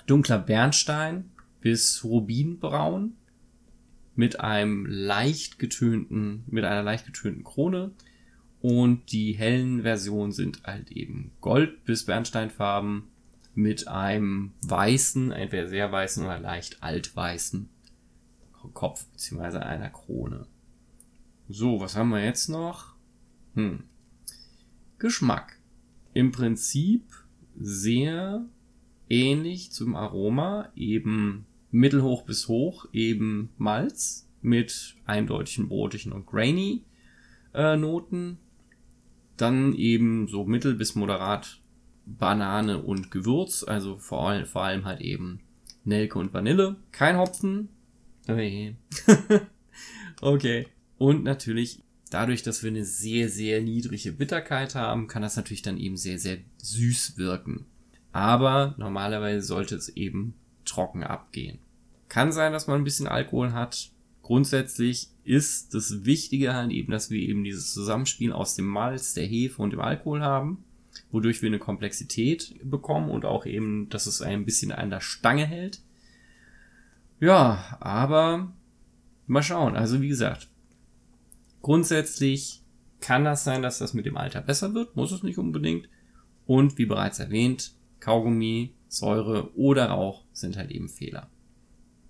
dunkler 0.07 0.39
Bernstein 0.39 1.29
bis 1.61 2.03
Rubinbraun 2.03 3.13
mit 4.15 4.39
einem 4.39 4.85
leicht 4.85 5.59
getönten, 5.59 6.43
mit 6.47 6.65
einer 6.65 6.83
leicht 6.83 7.05
getönten 7.05 7.43
Krone. 7.43 7.91
Und 8.61 9.11
die 9.11 9.33
hellen 9.33 9.83
Versionen 9.83 10.33
sind 10.33 10.63
halt 10.63 10.91
eben 10.91 11.31
Gold 11.39 11.85
bis 11.85 12.05
Bernsteinfarben 12.05 13.03
mit 13.55 13.87
einem 13.87 14.53
weißen, 14.67 15.31
entweder 15.31 15.67
sehr 15.67 15.91
weißen 15.91 16.25
oder 16.25 16.39
leicht 16.39 16.81
altweißen 16.81 17.69
Kopf 18.73 19.05
beziehungsweise 19.07 19.65
einer 19.65 19.89
Krone. 19.89 20.47
So, 21.47 21.79
was 21.79 21.95
haben 21.95 22.09
wir 22.09 22.23
jetzt 22.23 22.49
noch? 22.49 22.95
Hm. 23.55 23.83
Geschmack. 24.99 25.59
Im 26.13 26.31
Prinzip 26.31 27.03
sehr 27.57 28.45
ähnlich 29.09 29.71
zum 29.71 29.95
Aroma, 29.95 30.71
eben 30.75 31.45
mittelhoch 31.71 32.23
bis 32.23 32.47
hoch 32.47 32.87
eben 32.93 33.49
Malz 33.57 34.27
mit 34.41 34.95
eindeutigen 35.05 35.69
brotigen 35.69 36.11
und 36.11 36.25
grainy 36.25 36.83
äh, 37.53 37.75
Noten. 37.77 38.37
Dann 39.37 39.73
eben 39.73 40.27
so 40.27 40.45
mittel 40.45 40.75
bis 40.75 40.95
moderat 40.95 41.58
Banane 42.17 42.81
und 42.81 43.11
Gewürz, 43.11 43.63
also 43.63 43.97
vor 43.97 44.29
allem, 44.29 44.45
vor 44.45 44.63
allem 44.63 44.85
halt 44.85 45.01
eben 45.01 45.41
Nelke 45.83 46.17
und 46.17 46.33
Vanille. 46.33 46.75
Kein 46.91 47.17
Hopfen. 47.17 47.69
Okay. 48.27 48.75
okay. 50.21 50.67
Und 50.97 51.23
natürlich, 51.23 51.83
dadurch, 52.09 52.43
dass 52.43 52.63
wir 52.63 52.71
eine 52.71 52.85
sehr, 52.85 53.29
sehr 53.29 53.61
niedrige 53.61 54.11
Bitterkeit 54.11 54.75
haben, 54.75 55.07
kann 55.07 55.21
das 55.21 55.35
natürlich 55.35 55.61
dann 55.61 55.77
eben 55.77 55.97
sehr, 55.97 56.19
sehr 56.19 56.37
süß 56.57 57.17
wirken. 57.17 57.65
Aber 58.11 58.75
normalerweise 58.77 59.45
sollte 59.45 59.75
es 59.75 59.89
eben 59.89 60.33
trocken 60.65 61.03
abgehen. 61.03 61.59
Kann 62.07 62.31
sein, 62.31 62.53
dass 62.53 62.67
man 62.67 62.81
ein 62.81 62.83
bisschen 62.83 63.07
Alkohol 63.07 63.53
hat. 63.53 63.91
Grundsätzlich 64.23 65.09
ist 65.23 65.73
das 65.73 66.05
Wichtige 66.05 66.53
halt 66.53 66.71
eben, 66.71 66.91
dass 66.91 67.09
wir 67.09 67.19
eben 67.19 67.43
dieses 67.43 67.71
Zusammenspiel 67.73 68.31
aus 68.31 68.55
dem 68.55 68.65
Malz, 68.65 69.13
der 69.13 69.25
Hefe 69.25 69.61
und 69.61 69.71
dem 69.71 69.79
Alkohol 69.79 70.21
haben, 70.21 70.63
wodurch 71.11 71.41
wir 71.41 71.47
eine 71.47 71.59
Komplexität 71.59 72.55
bekommen 72.63 73.09
und 73.09 73.25
auch 73.25 73.45
eben, 73.45 73.89
dass 73.89 74.05
es 74.05 74.21
ein 74.21 74.45
bisschen 74.45 74.71
an 74.71 74.89
der 74.89 75.01
Stange 75.01 75.45
hält. 75.45 75.81
Ja, 77.19 77.77
aber 77.79 78.53
mal 79.27 79.43
schauen. 79.43 79.75
Also 79.75 80.01
wie 80.01 80.07
gesagt, 80.07 80.49
grundsätzlich 81.61 82.61
kann 83.01 83.23
das 83.23 83.43
sein, 83.43 83.61
dass 83.61 83.79
das 83.79 83.93
mit 83.93 84.05
dem 84.05 84.17
Alter 84.17 84.41
besser 84.41 84.73
wird, 84.73 84.95
muss 84.95 85.11
es 85.11 85.23
nicht 85.23 85.37
unbedingt. 85.37 85.89
Und 86.45 86.77
wie 86.77 86.85
bereits 86.85 87.19
erwähnt, 87.19 87.73
Kaugummi, 87.99 88.73
Säure 88.87 89.55
oder 89.55 89.87
Rauch 89.87 90.23
sind 90.33 90.57
halt 90.57 90.71
eben 90.71 90.89
Fehler. 90.89 91.29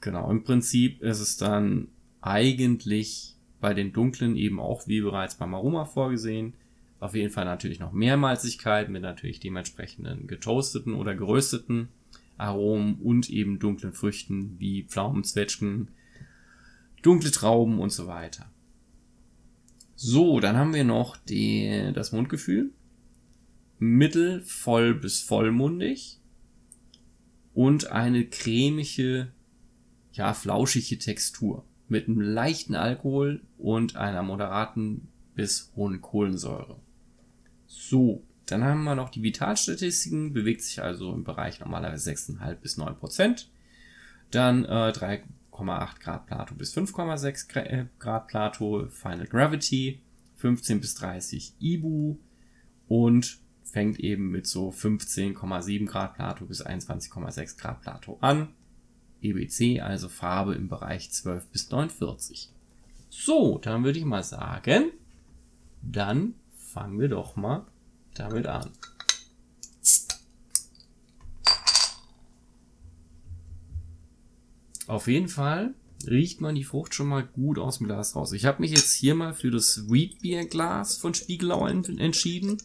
Genau, 0.02 0.30
im 0.32 0.44
Prinzip 0.44 1.02
ist 1.02 1.20
es 1.20 1.38
dann 1.38 1.90
eigentlich 2.22 3.36
bei 3.60 3.74
den 3.74 3.92
dunklen 3.92 4.36
eben 4.36 4.60
auch 4.60 4.88
wie 4.88 5.02
bereits 5.02 5.36
beim 5.36 5.54
Aroma 5.54 5.86
vorgesehen. 5.86 6.54
Auf 7.00 7.16
jeden 7.16 7.32
Fall 7.32 7.46
natürlich 7.46 7.80
noch 7.80 7.94
mehr 7.94 8.18
Malzigkeit 8.18 8.90
mit 8.90 9.02
natürlich 9.02 9.40
dementsprechenden 9.40 10.28
getoasteten 10.28 10.94
oder 10.94 11.16
gerösteten 11.16 11.90
Aromen 12.38 12.96
und 12.96 13.30
eben 13.30 13.60
dunklen 13.60 13.94
Früchten 13.94 14.56
wie 14.60 14.84
Pflaumen, 14.84 15.24
Zwetschgen, 15.24 15.90
dunkle 17.02 17.32
Trauben 17.32 17.80
und 17.80 17.92
so 17.92 18.08
weiter. 18.08 18.50
So, 19.96 20.40
dann 20.40 20.58
haben 20.58 20.74
wir 20.74 20.86
noch 20.86 21.18
die, 21.18 21.92
das 21.94 22.12
Mundgefühl. 22.12 22.72
Mittel, 23.80 24.42
voll 24.42 24.94
bis 24.94 25.22
vollmundig. 25.22 26.20
Und 27.54 27.92
eine 27.92 28.26
cremige, 28.26 29.32
ja, 30.14 30.34
flauschige 30.34 31.00
Textur. 31.00 31.66
Mit 31.90 32.08
einem 32.08 32.22
leichten 32.22 32.76
Alkohol 32.76 33.42
und 33.58 33.96
einer 33.96 34.24
moderaten 34.24 35.10
bis 35.36 35.72
hohen 35.76 36.00
Kohlensäure. 36.02 36.80
So, 37.70 38.24
dann 38.48 38.64
haben 38.64 38.84
wir 38.84 38.96
noch 38.96 39.10
die 39.10 39.22
Vitalstatistiken, 39.22 40.34
bewegt 40.34 40.64
sich 40.64 40.82
also 40.82 41.14
im 41.14 41.24
Bereich 41.24 41.60
normalerweise 41.60 42.10
6,5 42.10 42.56
bis 42.56 42.78
9 42.78 42.98
Prozent. 42.98 43.48
Dann 44.32 44.66
äh, 44.66 44.92
3,8 44.92 46.00
Grad 46.00 46.26
Plato 46.26 46.56
bis 46.56 46.76
5,6 46.76 47.56
äh, 47.58 47.86
Grad 48.00 48.28
Plato, 48.28 48.88
Final 48.90 49.28
Gravity, 49.28 50.02
15 50.38 50.82
bis 50.82 50.96
30 50.96 51.54
Ibu 51.60 52.18
und 52.88 53.38
fängt 53.64 54.00
eben 54.00 54.32
mit 54.32 54.48
so 54.48 54.72
15,7 54.72 55.86
Grad 55.86 56.16
Plato 56.16 56.46
bis 56.46 56.66
21,6 56.66 57.56
Grad 57.60 57.82
Plato 57.82 58.18
an. 58.20 58.50
EBC, 59.22 59.82
also 59.82 60.10
Farbe 60.10 60.56
im 60.56 60.70
Bereich 60.70 61.12
12 61.12 61.46
bis 61.50 61.70
49. 61.70 62.50
So, 63.10 63.60
dann 63.60 63.84
würde 63.84 64.00
ich 64.00 64.06
mal 64.06 64.24
sagen, 64.24 64.92
dann 65.84 66.34
fangen 66.74 67.00
wir 67.00 67.10
doch 67.10 67.36
mal 67.36 67.66
damit 68.14 68.48
an. 68.48 68.72
Auf 74.88 75.08
jeden 75.08 75.28
Fall 75.28 75.74
riecht 76.08 76.42
man 76.42 76.56
die 76.56 76.64
Frucht 76.64 76.96
schon 76.96 77.08
mal 77.08 77.24
gut 77.24 77.60
aus 77.60 77.78
dem 77.78 77.88
Glas 77.88 78.16
raus. 78.16 78.32
Ich 78.32 78.46
habe 78.46 78.62
mich 78.62 78.72
jetzt 78.72 78.94
hier 78.94 79.16
mal 79.16 79.34
für 79.34 79.52
das 79.52 79.90
Wheat 79.90 80.22
Beer 80.22 80.46
Glas 80.46 80.98
von 80.98 81.14
Spiegelau 81.14 81.68
entschieden, 81.68 82.58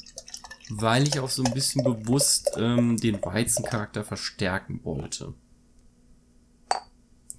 weil 0.71 1.07
ich 1.07 1.21
auch 1.21 1.29
so 1.29 1.43
ein 1.43 1.53
bisschen 1.53 1.85
bewusst 1.85 2.53
ähm, 2.57 2.97
den 2.97 3.23
Weizencharakter 3.23 4.05
verstärken 4.05 4.81
wollte. 4.85 5.35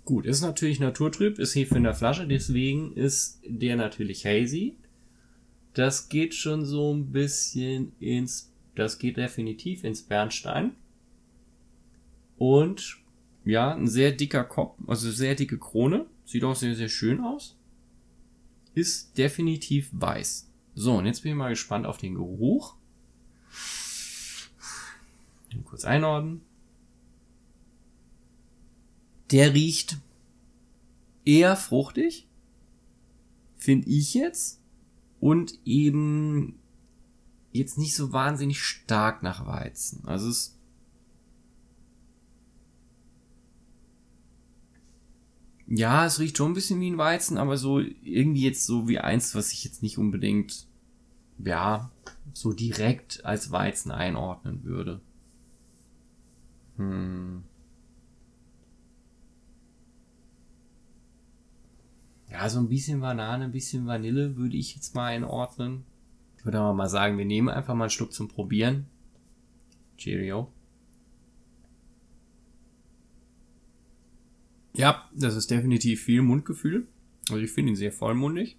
Gut, 0.04 0.28
ist 0.28 0.42
natürlich 0.42 0.80
naturtrüb, 0.80 1.40
ist 1.40 1.56
Hefe 1.56 1.78
in 1.78 1.84
der 1.84 1.96
Flasche, 1.96 2.28
deswegen 2.28 2.94
ist 2.94 3.40
der 3.44 3.76
natürlich 3.76 4.24
hazy. 4.26 4.78
Das 5.76 6.08
geht 6.08 6.34
schon 6.34 6.66
so 6.66 6.94
ein 6.94 7.12
bisschen 7.12 7.92
ins, 8.00 8.52
das 8.76 8.98
geht 8.98 9.18
definitiv 9.18 9.84
ins 9.84 10.02
Bernstein. 10.02 10.74
Und 12.38 12.98
ja, 13.44 13.76
ein 13.76 13.88
sehr 13.88 14.14
dicker 14.14 14.46
Kopf, 14.46 14.78
also 14.88 15.12
sehr 15.12 15.36
dicke 15.36 15.58
Krone. 15.58 16.06
Sieht 16.24 16.46
auch 16.46 16.56
sehr, 16.56 16.76
sehr 16.76 16.90
schön 16.90 17.20
aus. 17.20 17.58
Ist 18.74 19.18
definitiv 19.18 19.90
weiß. 19.92 20.50
So, 20.76 20.98
und 20.98 21.06
jetzt 21.06 21.24
bin 21.24 21.34
ich 21.34 21.38
mal 21.38 21.50
gespannt 21.50 21.86
auf 21.86 21.98
den 21.98 22.16
Geruch. 22.16 22.76
Kurz 25.66 25.84
einordnen. 25.86 26.42
Der 29.32 29.54
riecht 29.54 29.98
eher 31.26 31.58
fruchtig. 31.58 32.28
Finde 33.58 33.90
ich 33.90 34.14
jetzt 34.14 34.62
und 35.26 35.58
eben 35.66 36.60
jetzt 37.52 37.80
nicht 37.80 37.96
so 37.96 38.14
wahnsinnig 38.14 38.62
stark 38.62 39.24
nach 39.24 39.48
Weizen. 39.48 40.06
Also 40.06 40.30
es 40.30 40.56
Ja, 45.66 46.06
es 46.06 46.20
riecht 46.20 46.38
schon 46.38 46.52
ein 46.52 46.54
bisschen 46.54 46.80
wie 46.80 46.92
ein 46.92 47.00
Weizen, 47.00 47.40
aber 47.40 47.58
so 47.58 47.80
irgendwie 47.80 48.44
jetzt 48.44 48.68
so 48.68 48.88
wie 48.88 49.00
eins, 49.00 49.34
was 49.34 49.52
ich 49.52 49.64
jetzt 49.64 49.82
nicht 49.82 49.98
unbedingt, 49.98 50.68
ja, 51.44 51.90
so 52.34 52.54
direkt 52.54 53.26
als 53.26 53.50
Weizen 53.50 53.90
einordnen 53.92 54.64
würde. 54.64 55.02
Hm. 56.78 57.46
Ja, 62.38 62.50
so 62.50 62.60
ein 62.60 62.68
bisschen 62.68 63.00
Banane, 63.00 63.46
ein 63.46 63.54
bisschen 63.54 63.86
Vanille 63.86 64.36
würde 64.36 64.58
ich 64.58 64.76
jetzt 64.76 64.94
mal 64.94 65.06
einordnen. 65.06 65.86
Ich 66.38 66.44
würde 66.44 66.60
aber 66.60 66.74
mal 66.74 66.90
sagen, 66.90 67.18
wir 67.18 67.24
nehmen 67.24 67.48
einfach 67.48 67.74
mal 67.76 67.86
einen 67.86 67.92
Schluck 67.92 68.12
zum 68.12 68.28
Probieren. 68.28 68.88
Cheerio. 69.96 70.52
Ja, 74.74 75.10
das 75.14 75.38
ist 75.38 75.50
definitiv 75.50 76.04
viel 76.04 76.22
Mundgefühl. 76.24 76.90
Also 77.30 77.42
ich 77.42 77.52
finde 77.52 77.72
ihn 77.72 77.78
sehr 77.78 77.94
vollmundig. 77.94 78.58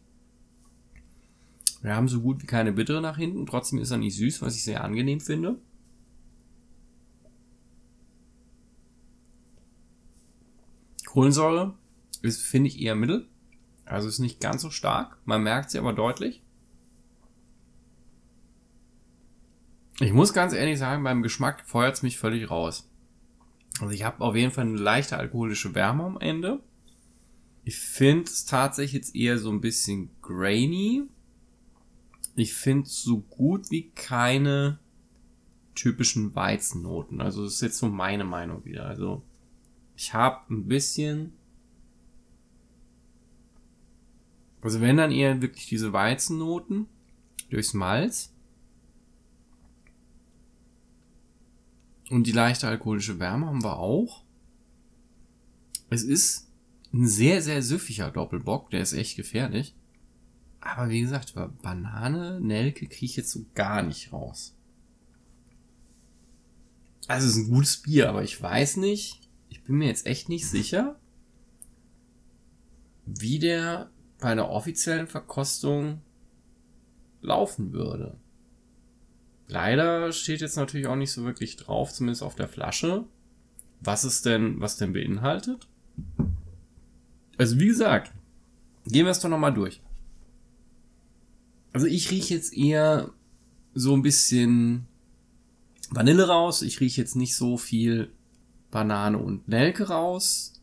Wir 1.83 1.95
haben 1.95 2.09
so 2.09 2.23
gut 2.23 2.43
wie 2.43 2.47
keine 2.47 2.73
Bittere 2.73 3.03
nach 3.03 3.19
hinten. 3.19 3.45
Trotzdem 3.45 3.79
ist 3.79 3.91
er 3.91 3.99
nicht 3.99 4.17
süß, 4.17 4.41
was 4.41 4.57
ich 4.57 4.65
sehr 4.65 4.83
angenehm 4.83 5.21
finde. 5.21 5.59
Kohlensäure 11.05 11.75
ist, 12.23 12.41
finde 12.41 12.69
ich, 12.69 12.81
eher 12.81 12.95
mittel. 12.95 13.29
Also 13.87 14.09
ist 14.09 14.19
nicht 14.19 14.41
ganz 14.41 14.63
so 14.63 14.71
stark. 14.71 15.17
Man 15.25 15.43
merkt 15.43 15.71
sie 15.71 15.79
aber 15.79 15.93
deutlich. 15.93 16.43
Ich 20.01 20.13
muss 20.13 20.35
ganz 20.35 20.53
ehrlich 20.53 20.79
sagen, 20.79 21.05
beim 21.05 21.23
Geschmack 21.23 21.65
feuert 21.67 21.95
es 21.95 22.03
mich 22.03 22.19
völlig 22.19 22.51
raus. 22.51 22.91
Also 23.81 23.93
ich 23.93 24.03
habe 24.03 24.23
auf 24.23 24.37
jeden 24.37 24.53
Fall 24.53 24.67
eine 24.67 24.77
leichte 24.77 25.17
alkoholische 25.17 25.75
Wärme 25.75 26.05
am 26.05 26.19
Ende. 26.19 26.61
Ich 27.65 27.79
finde 27.79 28.25
es 28.25 28.45
tatsächlich 28.45 28.93
jetzt 28.93 29.17
eher 29.17 29.39
so 29.39 29.51
ein 29.51 29.61
bisschen 29.61 30.11
grainy. 30.21 31.05
Ich 32.35 32.53
finde 32.55 32.89
so 32.89 33.21
gut 33.21 33.71
wie 33.71 33.91
keine 33.91 34.79
typischen 35.75 36.35
Weizennoten. 36.35 37.21
Also 37.21 37.45
das 37.45 37.55
ist 37.55 37.63
jetzt 37.63 37.79
so 37.79 37.89
meine 37.89 38.25
Meinung 38.25 38.65
wieder. 38.65 38.87
Also 38.87 39.23
ich 39.97 40.13
habe 40.13 40.53
ein 40.53 40.67
bisschen 40.67 41.33
Also 44.67 44.81
wenn 44.81 44.97
dann 44.97 45.13
eher 45.13 45.41
wirklich 45.43 45.69
diese 45.69 45.93
Weizennoten 45.93 46.89
durchs 47.51 47.73
Malz 47.73 48.35
und 52.11 52.27
die 52.27 52.33
leichte 52.33 52.67
alkoholische 52.67 53.21
Wärme 53.21 53.47
haben 53.47 53.63
wir 53.63 53.79
auch. 53.79 54.25
Es 55.89 56.03
ist 56.03 56.51
ein 56.93 57.07
sehr, 57.07 57.43
sehr 57.43 57.63
süffiger 57.63 58.11
Doppelbock, 58.11 58.71
der 58.71 58.81
ist 58.81 58.93
echt 58.93 59.17
gefährlich. 59.17 59.77
Aber 60.59 60.91
wie 60.91 61.01
gesagt, 61.01 61.35
Banane, 61.63 62.41
Nelke 62.41 62.89
kriege 62.89 63.07
ich 63.07 63.15
jetzt 63.15 63.31
so 63.31 63.47
gar 63.55 63.85
nicht 63.85 64.13
raus. 64.13 64.57
Also 67.07 67.29
es 67.29 67.37
ist 67.37 67.47
ein 67.47 67.51
gutes 67.55 67.77
Bier, 67.83 68.09
aber 68.09 68.25
ich 68.25 68.43
weiß 68.43 68.79
nicht, 68.79 69.31
ich 69.49 69.63
bin 69.63 69.77
mir 69.77 69.87
jetzt 69.87 70.07
echt 70.07 70.29
nicht 70.29 70.49
sicher, 70.49 70.99
wie 73.05 73.39
der 73.39 73.93
bei 74.21 74.29
einer 74.29 74.51
offiziellen 74.51 75.07
Verkostung 75.07 76.01
laufen 77.21 77.73
würde. 77.73 78.17
Leider 79.49 80.13
steht 80.13 80.41
jetzt 80.41 80.57
natürlich 80.57 80.87
auch 80.87 80.97
nicht 80.97 81.13
so 81.13 81.25
wirklich 81.25 81.57
drauf, 81.57 81.93
zumindest 81.93 82.23
auf 82.23 82.35
der 82.35 82.49
Flasche, 82.49 83.05
was 83.81 84.05
es 84.05 84.23
denn, 84.23 84.61
was 84.61 84.77
denn 84.77 84.93
beinhaltet. 84.93 85.69
Also 87.39 87.61
wie 87.61 87.67
gesagt, 87.67 88.13
gehen 88.87 89.05
wir 89.05 89.13
es 89.13 89.21
doch 89.21 89.29
nochmal 89.29 89.55
durch. 89.55 89.81
Also 91.73 91.87
ich 91.87 92.11
rieche 92.11 92.35
jetzt 92.35 92.57
eher 92.57 93.11
so 93.75 93.95
ein 93.95 94.03
bisschen 94.03 94.87
Vanille 95.91 96.27
raus. 96.27 96.63
Ich 96.63 96.81
rieche 96.81 97.01
jetzt 97.01 97.17
nicht 97.17 97.37
so 97.37 97.59
viel 97.59 98.11
Banane 98.71 99.19
und 99.19 99.47
Nelke 99.47 99.89
raus 99.89 100.57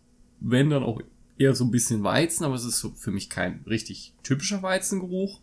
wenn 0.43 0.69
dann 0.69 0.83
auch 0.83 1.01
eher 1.37 1.55
so 1.55 1.65
ein 1.65 1.71
bisschen 1.71 2.03
Weizen, 2.03 2.43
aber 2.43 2.55
es 2.55 2.65
ist 2.65 2.79
so 2.79 2.91
für 2.91 3.11
mich 3.11 3.29
kein 3.29 3.63
richtig 3.67 4.13
typischer 4.23 4.61
Weizengeruch. 4.61 5.41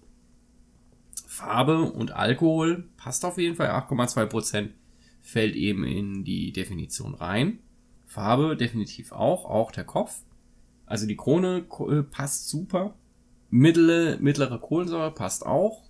Farbe 1.26 1.82
und 1.82 2.12
Alkohol 2.12 2.88
passt 2.96 3.24
auf 3.24 3.38
jeden 3.38 3.56
Fall. 3.56 3.70
8,2% 3.70 4.70
fällt 5.22 5.54
eben 5.54 5.84
in 5.84 6.24
die 6.24 6.52
Definition 6.52 7.14
rein. 7.14 7.60
Farbe 8.06 8.56
definitiv 8.56 9.12
auch, 9.12 9.44
auch 9.44 9.70
der 9.70 9.84
Kopf. 9.84 10.22
Also 10.86 11.06
die 11.06 11.16
Krone 11.16 11.64
äh, 11.88 12.02
passt 12.02 12.48
super. 12.48 12.94
Mittlere, 13.48 14.18
mittlere 14.20 14.58
Kohlensäure 14.58 15.12
passt 15.12 15.46
auch. 15.46 15.84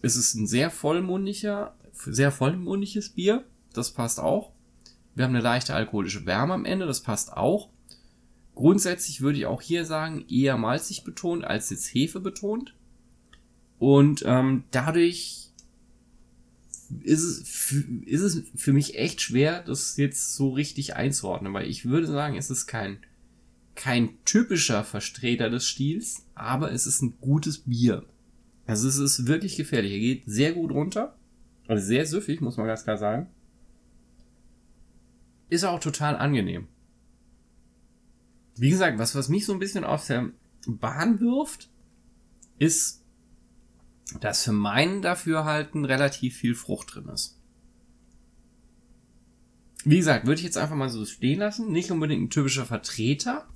Es 0.00 0.16
ist 0.16 0.34
ein 0.34 0.46
sehr 0.46 0.70
vollmundiger, 0.70 1.74
sehr 1.92 2.30
vollmundiges 2.30 3.10
Bier. 3.10 3.44
Das 3.72 3.92
passt 3.92 4.20
auch. 4.20 4.52
Wir 5.14 5.24
haben 5.24 5.34
eine 5.34 5.42
leichte 5.42 5.74
alkoholische 5.74 6.26
Wärme 6.26 6.54
am 6.54 6.64
Ende. 6.64 6.86
Das 6.86 7.02
passt 7.02 7.36
auch. 7.36 7.68
Grundsätzlich 8.58 9.20
würde 9.20 9.38
ich 9.38 9.46
auch 9.46 9.62
hier 9.62 9.84
sagen, 9.84 10.24
eher 10.28 10.56
malzig 10.56 11.04
betont 11.04 11.44
als 11.44 11.70
jetzt 11.70 11.94
Hefe 11.94 12.18
betont. 12.18 12.74
Und 13.78 14.24
ähm, 14.26 14.64
dadurch 14.72 15.50
ist 17.04 17.22
es, 17.22 17.72
ist 18.04 18.22
es 18.22 18.42
für 18.56 18.72
mich 18.72 18.98
echt 18.98 19.20
schwer, 19.20 19.62
das 19.62 19.96
jetzt 19.96 20.34
so 20.34 20.50
richtig 20.50 20.96
einzuordnen, 20.96 21.54
weil 21.54 21.68
ich 21.68 21.84
würde 21.84 22.08
sagen, 22.08 22.36
es 22.36 22.50
ist 22.50 22.66
kein, 22.66 22.98
kein 23.76 24.18
typischer 24.24 24.82
Vertreter 24.82 25.50
des 25.50 25.64
Stils, 25.64 26.26
aber 26.34 26.72
es 26.72 26.84
ist 26.88 27.00
ein 27.00 27.14
gutes 27.20 27.58
Bier. 27.58 28.06
Also 28.66 28.88
es 28.88 28.98
ist 28.98 29.28
wirklich 29.28 29.54
gefährlich. 29.54 29.92
Er 29.92 30.00
geht 30.00 30.22
sehr 30.26 30.52
gut 30.52 30.72
runter. 30.72 31.16
Also 31.68 31.86
sehr 31.86 32.04
süffig, 32.06 32.40
muss 32.40 32.56
man 32.56 32.66
ganz 32.66 32.82
klar 32.82 32.98
sagen. 32.98 33.28
Ist 35.48 35.62
auch 35.62 35.78
total 35.78 36.16
angenehm. 36.16 36.66
Wie 38.60 38.70
gesagt, 38.70 38.98
was, 38.98 39.14
was 39.14 39.28
mich 39.28 39.44
so 39.44 39.52
ein 39.52 39.58
bisschen 39.58 39.84
auf 39.84 40.06
der 40.06 40.30
Bahn 40.66 41.20
wirft, 41.20 41.70
ist, 42.58 43.04
dass 44.20 44.44
für 44.44 44.52
meinen 44.52 45.02
Dafürhalten 45.02 45.84
relativ 45.84 46.36
viel 46.36 46.54
Frucht 46.54 46.94
drin 46.94 47.08
ist. 47.08 47.38
Wie 49.84 49.98
gesagt, 49.98 50.26
würde 50.26 50.38
ich 50.38 50.44
jetzt 50.44 50.58
einfach 50.58 50.76
mal 50.76 50.88
so 50.88 51.04
stehen 51.06 51.38
lassen. 51.38 51.70
Nicht 51.70 51.90
unbedingt 51.90 52.24
ein 52.24 52.30
typischer 52.30 52.66
Vertreter, 52.66 53.46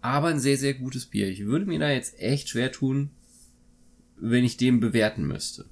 aber 0.00 0.28
ein 0.28 0.40
sehr, 0.40 0.56
sehr 0.56 0.74
gutes 0.74 1.06
Bier. 1.06 1.28
Ich 1.28 1.44
würde 1.44 1.66
mir 1.66 1.78
da 1.78 1.90
jetzt 1.90 2.18
echt 2.18 2.48
schwer 2.48 2.72
tun, 2.72 3.10
wenn 4.16 4.44
ich 4.44 4.56
den 4.56 4.80
bewerten 4.80 5.26
müsste. 5.26 5.66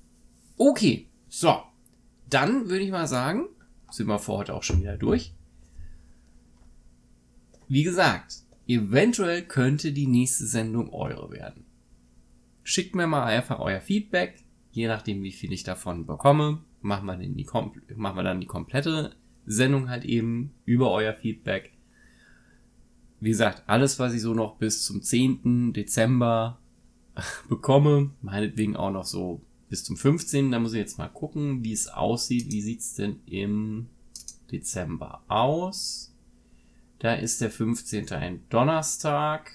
Okay, 0.57 1.09
so. 1.29 1.62
Dann 2.29 2.69
würde 2.69 2.85
ich 2.85 2.91
mal 2.91 3.07
sagen, 3.07 3.49
sind 3.91 4.07
wir 4.07 4.19
vor 4.19 4.38
heute 4.38 4.55
auch 4.55 4.62
schon 4.62 4.81
wieder 4.83 4.99
durch. 4.99 5.33
Wie 7.69 7.83
gesagt, 7.83 8.43
eventuell 8.67 9.43
könnte 9.43 9.93
die 9.93 10.07
nächste 10.07 10.47
Sendung 10.47 10.93
eure 10.93 11.31
werden. 11.31 11.65
Schickt 12.63 12.95
mir 12.95 13.07
mal 13.07 13.25
einfach 13.25 13.61
euer 13.61 13.81
Feedback, 13.81 14.45
je 14.73 14.89
nachdem 14.89 15.23
wie 15.23 15.33
viel 15.33 15.53
ich 15.53 15.65
davon 15.65 16.07
bekomme, 16.07 16.63
machen 16.81 17.07
wir, 17.07 17.17
dann 17.17 17.37
die, 17.37 17.47
machen 17.97 18.17
wir 18.17 18.23
dann 18.23 18.41
die 18.41 18.47
komplette 18.47 19.17
Sendung 19.47 19.89
halt 19.89 20.05
eben 20.05 20.53
über 20.65 20.91
euer 20.91 21.15
Feedback. 21.15 21.73
Wie 23.21 23.31
gesagt, 23.31 23.65
alles, 23.67 23.99
was 23.99 24.15
ich 24.15 24.21
so 24.21 24.35
noch 24.35 24.57
bis 24.57 24.85
zum 24.85 25.03
10. 25.03 25.73
Dezember 25.73 26.59
bekomme, 27.49 28.11
meinetwegen 28.23 28.77
auch 28.77 28.93
noch 28.93 29.05
so 29.05 29.41
bis 29.69 29.85
zum 29.85 29.97
15. 29.97 30.53
Da 30.53 30.59
muss 30.59 30.73
ich 30.73 30.79
jetzt 30.79 30.99
mal 30.99 31.09
gucken, 31.09 31.65
wie 31.65 31.73
es 31.73 31.89
aussieht. 31.89 32.51
Wie 32.51 32.63
sieht's 32.63 32.95
denn 32.95 33.21
im 33.27 33.89
Dezember 34.51 35.23
aus? 35.29 36.08
Da 36.99 37.15
ist 37.15 37.41
der 37.41 37.51
15. 37.51 38.11
ein 38.13 38.43
Donnerstag. 38.49 39.53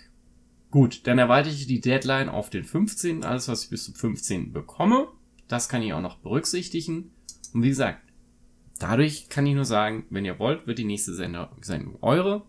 Gut, 0.71 1.05
dann 1.05 1.19
erweitere 1.19 1.53
ich 1.53 1.67
die 1.67 1.81
Deadline 1.81 2.29
auf 2.29 2.49
den 2.49 2.63
15. 2.63 3.23
Alles, 3.23 3.47
was 3.47 3.65
ich 3.65 3.69
bis 3.69 3.85
zum 3.85 3.95
15. 3.95 4.53
bekomme, 4.53 5.07
das 5.47 5.69
kann 5.69 5.81
ich 5.81 5.93
auch 5.93 6.01
noch 6.01 6.17
berücksichtigen. 6.17 7.11
Und 7.53 7.63
wie 7.63 7.69
gesagt, 7.69 8.01
dadurch 8.79 9.29
kann 9.29 9.45
ich 9.45 9.55
nur 9.55 9.65
sagen, 9.65 10.05
wenn 10.09 10.25
ihr 10.25 10.39
wollt, 10.39 10.65
wird 10.65 10.79
die 10.79 10.85
nächste 10.85 11.13
Sendung 11.13 11.97
eure. 12.01 12.43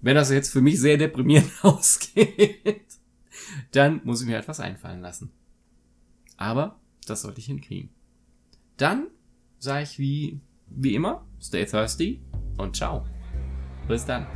Wenn 0.00 0.14
das 0.14 0.30
jetzt 0.30 0.52
für 0.52 0.60
mich 0.60 0.80
sehr 0.80 0.98
deprimierend 0.98 1.52
ausgeht, 1.62 2.84
dann 3.72 4.00
muss 4.04 4.22
ich 4.22 4.28
mir 4.28 4.38
etwas 4.38 4.60
einfallen 4.60 5.00
lassen. 5.00 5.30
Aber 6.36 6.80
das 7.06 7.22
sollte 7.22 7.40
ich 7.40 7.46
hinkriegen. 7.46 7.90
Dann 8.76 9.06
sage 9.58 9.84
ich 9.84 9.98
wie, 9.98 10.40
wie 10.68 10.94
immer, 10.94 11.26
stay 11.40 11.64
thirsty 11.64 12.20
und 12.58 12.76
ciao. 12.76 13.06
Bis 13.88 14.04
dann. 14.04 14.26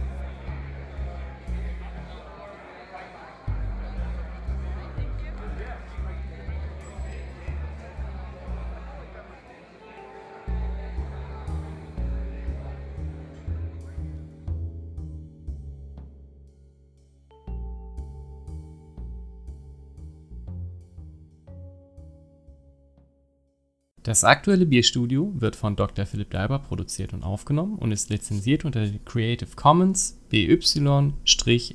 Das 24.11 24.25
aktuelle 24.25 24.67
Bierstudio 24.67 25.33
wird 25.37 25.55
von 25.55 25.77
Dr. 25.77 26.05
Philipp 26.05 26.33
Leiber 26.33 26.59
produziert 26.59 27.13
und 27.13 27.23
aufgenommen 27.23 27.79
und 27.79 27.93
ist 27.93 28.11
lizenziert 28.11 28.65
unter 28.65 28.81
der 28.81 28.99
Creative 29.05 29.51
Commons 29.55 30.19
BY-NC 30.31 30.83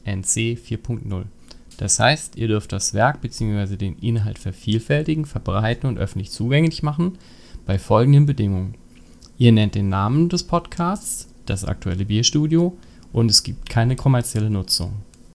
4.0. 0.04 1.24
Das 1.78 1.98
heißt, 1.98 2.36
ihr 2.36 2.50
dürft 2.50 2.74
das 2.74 2.94
Werk 2.94 3.22
bzw. 3.22 3.78
den 3.78 3.98
Inhalt 4.00 4.38
vervielfältigen, 4.38 5.24
verbreiten 5.24 5.88
und 5.88 5.98
öffentlich 5.98 6.30
zugänglich 6.30 6.84
machen 6.84 7.18
bei 7.66 7.80
folgenden 7.80 8.26
Bedingungen. 8.26 8.76
Ihr 9.38 9.54
nennt 9.54 9.76
den 9.76 9.88
Namen 9.88 10.28
des 10.28 10.44
Podcasts, 10.44 11.30
das 11.46 11.64
aktuelle 11.64 12.04
Bierstudio 12.04 12.78
und 13.14 13.32
es 13.32 13.44
gibt 13.44 13.70
keine 13.70 13.96
kommerzielle 13.96 14.50
Nutzung. 14.50 15.05